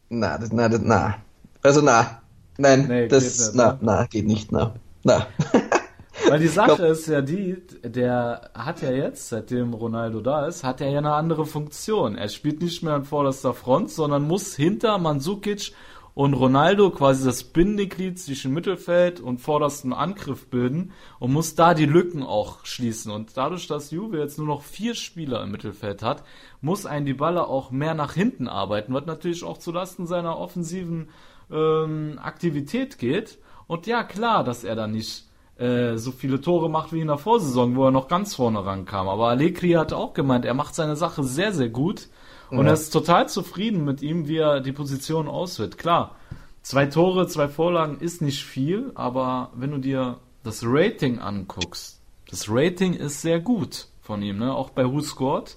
[0.08, 1.16] Na, das, na, das, na.
[1.62, 2.22] Also na,
[2.58, 3.78] nein, nee, das, nicht, na, ne?
[3.80, 5.26] na, geht nicht, na, na.
[6.28, 10.64] Weil die Sache Glaub, ist ja die, der hat ja jetzt, seitdem Ronaldo da ist,
[10.64, 12.16] hat er ja eine andere Funktion.
[12.16, 15.72] Er spielt nicht mehr an vorderster Front, sondern muss hinter Mandzukic
[16.14, 21.86] und Ronaldo quasi das Bindeglied zwischen Mittelfeld und vordersten Angriff bilden und muss da die
[21.86, 23.10] Lücken auch schließen.
[23.10, 26.22] Und dadurch, dass Juve jetzt nur noch vier Spieler im Mittelfeld hat,
[26.60, 31.08] muss ein Dybala auch mehr nach hinten arbeiten, was natürlich auch zulasten seiner offensiven
[31.50, 33.38] ähm, Aktivität geht.
[33.66, 35.24] Und ja, klar, dass er da nicht
[35.56, 39.08] äh, so viele Tore macht wie in der Vorsaison, wo er noch ganz vorne rankam.
[39.08, 42.08] Aber Allegri hat auch gemeint, er macht seine Sache sehr, sehr gut.
[42.50, 42.72] Und ja.
[42.72, 45.78] er ist total zufrieden mit ihm, wie er die Position auswählt.
[45.78, 46.16] Klar,
[46.62, 52.46] zwei Tore, zwei Vorlagen ist nicht viel, aber wenn du dir das Rating anguckst, das
[52.48, 54.54] Rating ist sehr gut von ihm, ne?
[54.54, 55.56] auch bei Who Scored.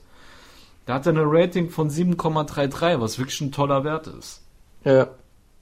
[0.85, 4.41] Da hat er eine Rating von 7,33, was wirklich ein toller Wert ist.
[4.85, 5.09] Ja,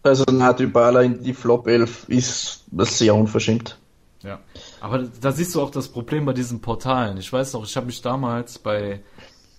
[0.06, 3.78] also Nadybala in die Flop 11 ist das sehr unverschämt.
[4.24, 4.40] Ja,
[4.82, 7.18] aber da siehst du auch das Problem bei diesen Portalen.
[7.18, 9.02] Ich weiß noch, ich habe mich damals bei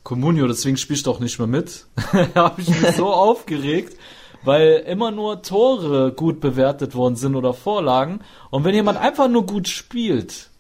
[0.02, 1.86] Comunio, deswegen spiele ich doch nicht mehr mit.
[2.34, 3.96] habe ich mich so aufgeregt,
[4.44, 8.20] weil immer nur Tore gut bewertet worden sind oder Vorlagen.
[8.50, 10.50] Und wenn jemand einfach nur gut spielt,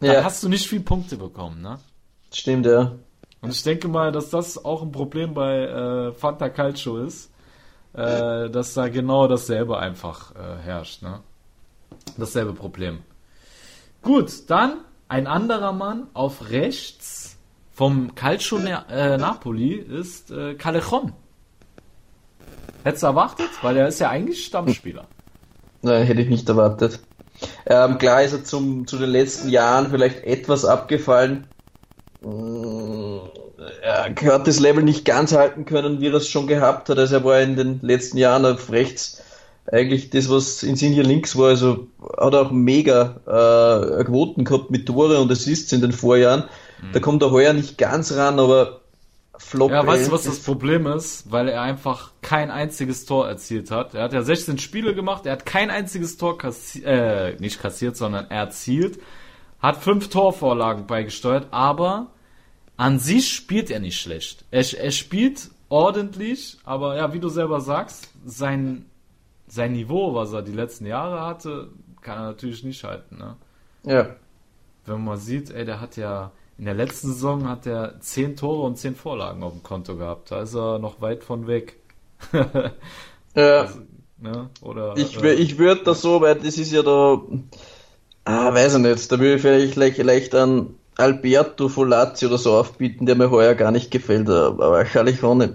[0.00, 0.24] dann ja.
[0.24, 1.78] hast du nicht viel Punkte bekommen, ne?
[2.32, 2.92] Stimmt, ja.
[3.40, 7.30] Und ich denke mal, dass das auch ein Problem bei äh, Fanta Calcio ist,
[7.94, 11.20] äh, dass da genau dasselbe einfach äh, herrscht, ne?
[12.16, 13.00] Dasselbe Problem.
[14.02, 14.78] Gut, dann
[15.08, 17.36] ein anderer Mann auf rechts
[17.72, 21.12] vom Calcio äh, Napoli ist äh, Callejon.
[22.84, 23.50] Hättest du erwartet?
[23.62, 25.06] Weil er ist ja eigentlich Stammspieler.
[25.82, 27.00] Nein, hätte ich nicht erwartet.
[27.66, 31.46] Ähm, klar ist er zum, zu den letzten Jahren vielleicht etwas abgefallen.
[33.82, 36.98] Er hat das Level nicht ganz halten können, wie er es schon gehabt hat.
[36.98, 39.22] Also er war in den letzten Jahren auf rechts
[39.70, 41.48] eigentlich das, was in Insigne links war.
[41.48, 41.88] Also
[42.18, 46.44] hat er auch mega äh, Quoten gehabt mit Tore und Assists in den Vorjahren.
[46.80, 46.92] Mhm.
[46.92, 48.80] Da kommt er heuer nicht ganz ran, aber
[49.38, 49.70] Flop.
[49.70, 51.30] Ja, weißt du, was das Problem ist?
[51.30, 53.94] Weil er einfach kein einziges Tor erzielt hat.
[53.94, 57.96] Er hat ja 16 Spiele gemacht, er hat kein einziges Tor kassiert, äh, nicht kassiert,
[57.96, 58.98] sondern erzielt.
[59.60, 62.08] Hat fünf Torvorlagen beigesteuert, aber
[62.78, 64.44] an sich spielt er nicht schlecht.
[64.50, 68.86] Er, er spielt ordentlich, aber ja, wie du selber sagst, sein,
[69.48, 71.70] sein Niveau, was er die letzten Jahre hatte,
[72.00, 73.36] kann er natürlich nicht halten, ne?
[73.84, 74.16] Ja.
[74.86, 78.62] Wenn man sieht, ey, der hat ja in der letzten Saison hat er zehn Tore
[78.62, 80.30] und zehn Vorlagen auf dem Konto gehabt.
[80.30, 81.76] Da ist er noch weit von weg.
[83.34, 83.60] ja.
[83.60, 83.80] Also,
[84.18, 84.50] ne?
[84.60, 87.20] Oder, ich, äh, ich würde das so, weil das ist ja da,
[88.24, 93.06] ah, weiß ich nicht, da würde ich vielleicht leicht an Alberto Folazzi oder so aufbieten,
[93.06, 95.54] der mir heuer gar nicht gefällt, aber wahrscheinlich auch nicht.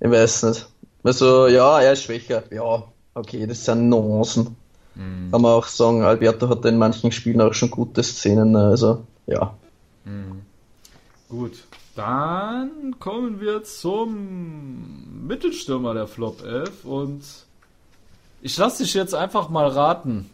[0.00, 0.68] Ich weiß nicht.
[1.02, 2.44] Also, ja, er ist schwächer.
[2.52, 2.84] Ja,
[3.14, 4.56] okay, das sind Nuancen.
[4.94, 5.30] Mhm.
[5.30, 9.54] Kann man auch sagen, Alberto hat in manchen Spielen auch schon gute Szenen, also, ja.
[10.04, 10.42] Mhm.
[11.30, 11.64] Gut,
[11.96, 17.22] dann kommen wir zum Mittelstürmer der Flop 11 und
[18.42, 20.28] ich lasse dich jetzt einfach mal raten.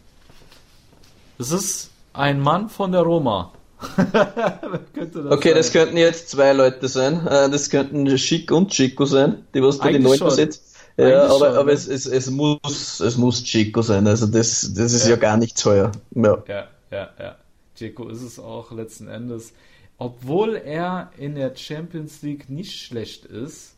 [1.39, 3.53] Es ist ein Mann von der Roma.
[3.81, 5.57] Das okay, sein?
[5.57, 7.27] das könnten jetzt zwei Leute sein.
[7.27, 10.77] Äh, das könnten Schick und Chico sein, die was da die neuen besetzt.
[10.97, 11.73] Ja, aber, schon, aber ne?
[11.73, 14.07] es, es, es, muss, es muss Chico sein.
[14.07, 15.93] Also das, das ist ja, ja gar nicht teuer.
[16.15, 17.09] Ja, ja, ja.
[17.19, 17.37] ja.
[17.75, 19.55] Dzeko ist es auch letzten Endes.
[19.97, 23.75] Obwohl er in der Champions League nicht schlecht ist,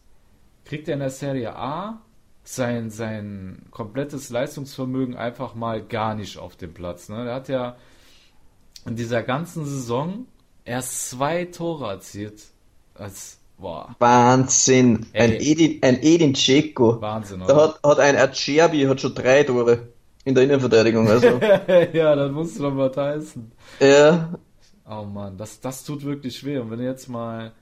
[0.65, 2.01] kriegt er in der Serie A
[2.45, 7.09] sein, sein komplettes Leistungsvermögen einfach mal gar nicht auf dem Platz.
[7.09, 7.25] Ne?
[7.25, 7.77] Der hat ja
[8.87, 10.27] in dieser ganzen Saison
[10.65, 12.43] erst zwei Tore erzielt.
[12.95, 13.95] Als, boah.
[13.99, 15.07] Wahnsinn.
[15.13, 17.01] Ein Edin, ein Edin Dzeko.
[17.01, 17.55] Wahnsinn, oder?
[17.55, 19.89] Da hat, hat ein Acerbi hat schon drei Tore
[20.25, 21.09] in der Innenverteidigung.
[21.09, 21.27] Also.
[21.93, 23.51] ja, dann musst du doch mal heißen.
[23.81, 24.33] Ja.
[24.89, 26.59] Oh Mann, das, das tut wirklich weh.
[26.59, 27.53] Und wenn du jetzt mal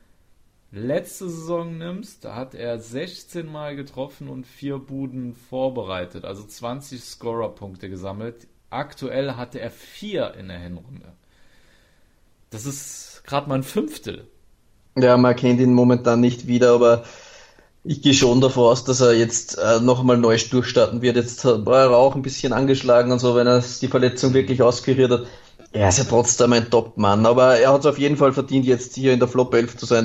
[0.72, 7.02] letzte Saison nimmst, da hat er 16 Mal getroffen und vier Buden vorbereitet, also 20
[7.02, 8.46] Scorer-Punkte gesammelt.
[8.70, 11.12] Aktuell hatte er vier in der Hinrunde.
[12.50, 14.28] Das ist gerade mal ein Fünftel.
[14.96, 17.04] Ja, man kennt ihn momentan nicht wieder, aber
[17.82, 21.16] ich gehe schon davon aus, dass er jetzt äh, noch einmal neu durchstarten wird.
[21.16, 25.10] Jetzt war er auch ein bisschen angeschlagen und so, wenn er die Verletzung wirklich auskuriert
[25.10, 25.26] hat.
[25.72, 28.96] Er ist ja trotzdem ein Top-Mann, aber er hat es auf jeden Fall verdient, jetzt
[28.96, 30.04] hier in der Flop 11 zu sein.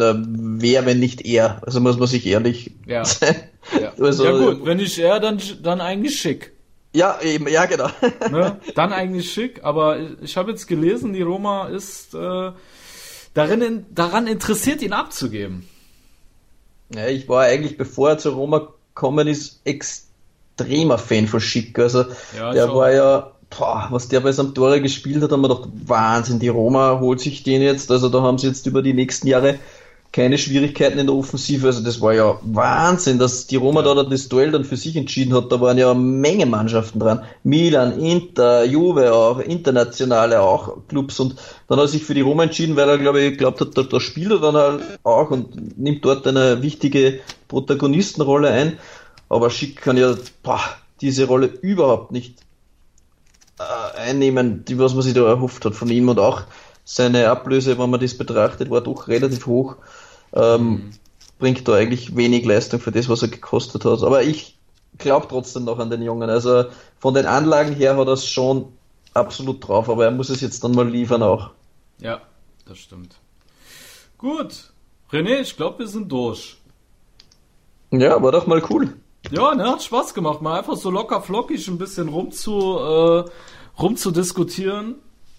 [0.59, 1.61] Wer, wenn nicht er?
[1.66, 3.03] Also muss man sich ehrlich ja.
[3.05, 3.36] sein.
[3.82, 3.93] Ja.
[3.99, 6.55] Also, ja gut, wenn nicht er, dann, dann eigentlich schick.
[6.96, 7.89] Ja, eben, ja genau.
[8.32, 8.60] ne?
[8.76, 12.52] Dann eigentlich schick, aber ich habe jetzt gelesen, die Roma ist äh,
[13.34, 15.68] darin, daran interessiert, ihn abzugeben.
[16.93, 21.78] Ja, ich war eigentlich, bevor er zu Roma gekommen ist, extremer Fan von Schick.
[21.78, 22.06] Also
[22.38, 26.39] ja, der war ja boah, was der bei Sampdoria gespielt hat, haben wir gedacht, Wahnsinn,
[26.39, 27.91] die Roma holt sich den jetzt.
[27.91, 29.60] Also da haben sie jetzt über die nächsten Jahre
[30.16, 31.68] keine Schwierigkeiten in der Offensive.
[31.68, 35.34] Also das war ja Wahnsinn, dass die Roma da das Duell dann für sich entschieden
[35.34, 35.51] hat.
[35.51, 37.26] Da waren ja eine Menge Mannschaften dran.
[37.43, 41.20] Milan, Inter, Juve auch, internationale auch Clubs.
[41.20, 41.36] Und
[41.68, 43.84] dann hat er sich für die Roma entschieden, weil er, glaube ich, glaubt hat, da,
[43.84, 48.80] da spielt er dann halt auch und nimmt dort eine wichtige Protagonistenrolle ein.
[49.28, 50.61] Aber Schick kann ja boah,
[51.01, 52.39] diese Rolle überhaupt nicht
[53.59, 56.43] äh, einnehmen, die was man sich da erhofft hat von ihm und auch
[56.86, 59.76] seine Ablöse, wenn man das betrachtet, war doch relativ hoch.
[60.36, 60.90] Ähm, mhm.
[61.40, 64.04] Bringt da eigentlich wenig Leistung für das, was er gekostet hat.
[64.04, 64.58] Aber ich
[64.98, 66.30] glaube trotzdem noch an den Jungen.
[66.30, 66.66] Also
[67.00, 68.72] von den Anlagen her hat er es schon
[69.14, 71.52] absolut drauf, aber er muss es jetzt dann mal liefern auch.
[72.00, 72.22] Ja,
[72.66, 73.16] das stimmt.
[74.18, 74.72] Gut.
[75.12, 76.58] René, ich glaube, wir sind durch.
[77.92, 78.94] Ja, war doch mal cool.
[79.32, 83.24] Ja, ne, hat Spaß gemacht, mal einfach so locker flockig ein bisschen rum zu, äh,
[83.80, 84.96] rum zu diskutieren.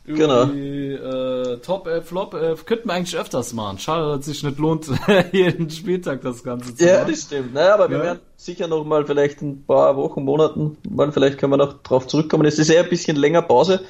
[0.06, 0.44] Genau.
[0.44, 3.78] Äh, Top 11, Flop 11 könnten wir eigentlich öfters machen.
[3.78, 4.86] Schade, dass es sich nicht lohnt,
[5.32, 7.06] jeden Spieltag das Ganze zu ja, machen.
[7.06, 7.54] Ja, das stimmt.
[7.54, 8.04] Naja, aber wir ja.
[8.04, 12.06] werden sicher noch mal vielleicht ein paar Wochen, Monaten, mal vielleicht können wir noch drauf
[12.06, 12.46] zurückkommen.
[12.46, 13.80] Es ist eher ein bisschen länger Pause.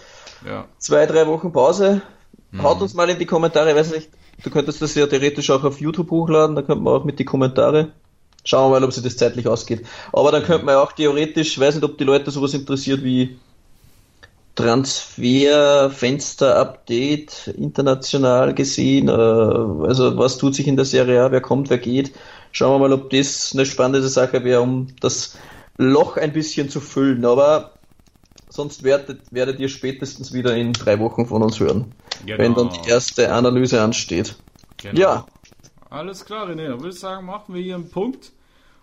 [0.47, 0.67] Ja.
[0.79, 2.03] Zwei, drei Wochen Pause.
[2.51, 2.62] Mhm.
[2.62, 4.09] Haut uns mal in die Kommentare, weiß nicht,
[4.43, 7.25] du könntest das ja theoretisch auch auf YouTube hochladen, da könnte man auch mit die
[7.25, 7.93] Kommentare
[8.47, 9.85] Schauen wir mal, ob sich das zeitlich ausgeht.
[10.12, 13.39] Aber dann könnte man ja auch theoretisch, weiß nicht, ob die Leute sowas interessiert wie
[14.57, 21.43] Transfer, Fenster, Update, international gesehen, äh, also was tut sich in der Serie A, wer
[21.43, 22.13] kommt, wer geht.
[22.53, 25.39] Schauen wir mal, ob das eine spannende Sache wäre, um das
[25.77, 27.25] Loch ein bisschen zu füllen.
[27.27, 27.73] Aber
[28.49, 31.93] sonst werdet, werdet ihr spätestens wieder in drei Wochen von uns hören,
[32.25, 32.39] genau.
[32.39, 34.37] wenn dann die erste Analyse ansteht.
[34.79, 34.99] Genau.
[34.99, 35.27] Ja.
[35.91, 36.69] Alles klar, René.
[36.69, 38.33] Dann würde ich sagen, machen wir hier einen Punkt.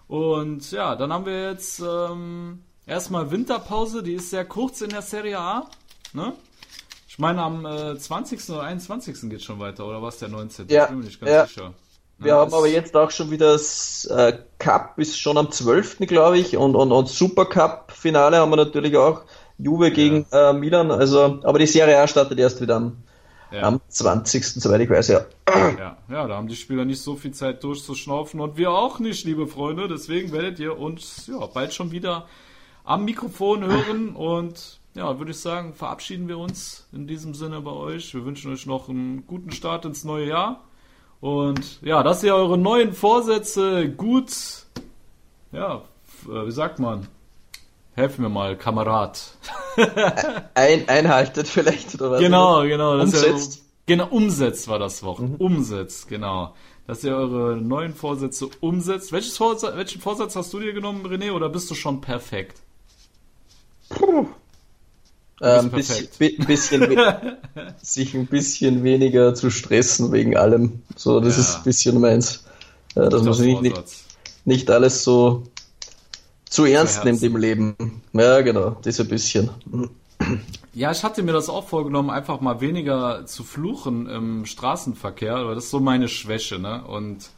[0.08, 5.02] Und ja, dann haben wir jetzt ähm, erstmal Winterpause, die ist sehr kurz in der
[5.02, 5.70] Serie A.
[6.14, 6.34] Ne?
[7.08, 8.50] Ich meine, am äh, 20.
[8.50, 9.30] oder 21.
[9.30, 10.68] geht schon weiter, oder was der 19.
[10.70, 11.46] Ja, ich bin mir nicht ganz ja.
[11.46, 11.74] sicher.
[12.20, 15.98] Wir ja, haben aber jetzt auch schon wieder das äh, Cup ist schon am 12.
[16.08, 19.22] glaube ich und, und, und Super Cup Finale haben wir natürlich auch.
[19.58, 20.52] Juve gegen ja.
[20.52, 23.04] äh, Milan, also aber die Serie A startet erst wieder am
[23.54, 23.62] ja.
[23.62, 24.44] Am 20.
[24.46, 25.26] soweit ich weiß, ja.
[25.78, 25.98] ja.
[26.10, 29.46] Ja, da haben die Spieler nicht so viel Zeit durchzuschnaufen und wir auch nicht, liebe
[29.46, 29.88] Freunde.
[29.88, 32.26] Deswegen werdet ihr uns ja, bald schon wieder
[32.84, 37.72] am Mikrofon hören und ja, würde ich sagen, verabschieden wir uns in diesem Sinne bei
[37.72, 38.14] euch.
[38.14, 40.64] Wir wünschen euch noch einen guten Start ins neue Jahr.
[41.20, 44.32] Und ja, dass ihr eure neuen Vorsätze gut,
[45.52, 45.84] ja,
[46.28, 47.08] äh, wie sagt man,
[47.96, 49.38] Helfen wir mal, Kamerad.
[50.56, 52.20] Ein, einhaltet vielleicht, oder was?
[52.20, 53.00] Genau, genau.
[53.00, 53.58] Umsetzt.
[53.58, 55.20] Ja, genau, umsetzt war das Wort.
[55.20, 55.36] Mhm.
[55.36, 56.56] Umsetzt, genau.
[56.88, 59.12] Dass ihr eure neuen Vorsätze umsetzt.
[59.12, 62.64] Welches Vorsatz, welchen Vorsatz hast du dir genommen, René, oder bist du schon perfekt?
[65.44, 66.08] Ähm, bisschen,
[66.48, 66.98] bisschen
[67.82, 70.82] sich ein bisschen weniger zu stressen wegen allem.
[70.96, 71.42] So, das ja.
[71.42, 72.46] ist ein bisschen meins.
[72.96, 73.84] Ja, dass man sich nicht,
[74.46, 75.44] nicht alles so
[76.50, 77.76] zu ernst nimmt im Leben.
[78.14, 79.50] Ja, genau, das ein bisschen.
[80.74, 85.56] Ja, ich hatte mir das auch vorgenommen, einfach mal weniger zu fluchen im Straßenverkehr, aber
[85.56, 86.84] das ist so meine Schwäche, ne?
[86.86, 87.30] Und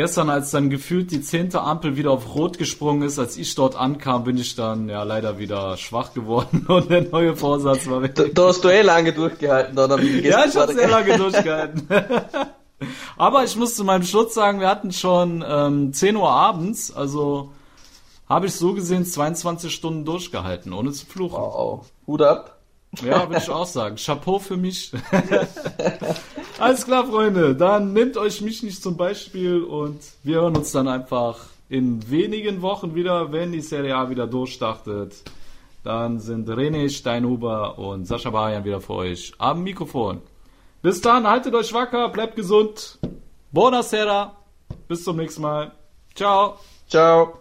[0.00, 3.76] gestern, als dann gefühlt die zehnte Ampel wieder auf Rot gesprungen ist, als ich dort
[3.76, 8.14] ankam, bin ich dann ja leider wieder schwach geworden und der neue Vorsatz war weg.
[8.14, 9.90] Da, da hast du eh lange durchgehalten, dann.
[10.22, 11.86] Ja, ich habe sehr lange durchgehalten.
[13.18, 17.50] Aber ich muss zu meinem Schutz sagen, wir hatten schon ähm, 10 Uhr abends, also
[18.26, 21.42] habe ich so gesehen 22 Stunden durchgehalten, ohne zu fluchen.
[21.42, 21.90] Wow.
[22.06, 22.59] Hut ab.
[23.02, 23.96] Ja, würde ich auch sagen.
[23.96, 24.92] Chapeau für mich.
[26.58, 27.54] Alles klar, Freunde.
[27.54, 31.38] Dann nehmt euch mich nicht zum Beispiel und wir hören uns dann einfach
[31.68, 35.14] in wenigen Wochen wieder, wenn die Serie A wieder durchstartet.
[35.84, 40.20] Dann sind René Steinhuber und Sascha Barian wieder für euch am Mikrofon.
[40.82, 42.98] Bis dann, haltet euch wacker, bleibt gesund.
[43.52, 44.36] Buonasera.
[44.88, 45.72] Bis zum nächsten Mal.
[46.14, 46.58] Ciao.
[46.88, 47.38] Ciao.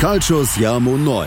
[0.00, 1.26] Calcius Siamo Neu.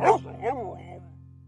[0.00, 0.27] Oh!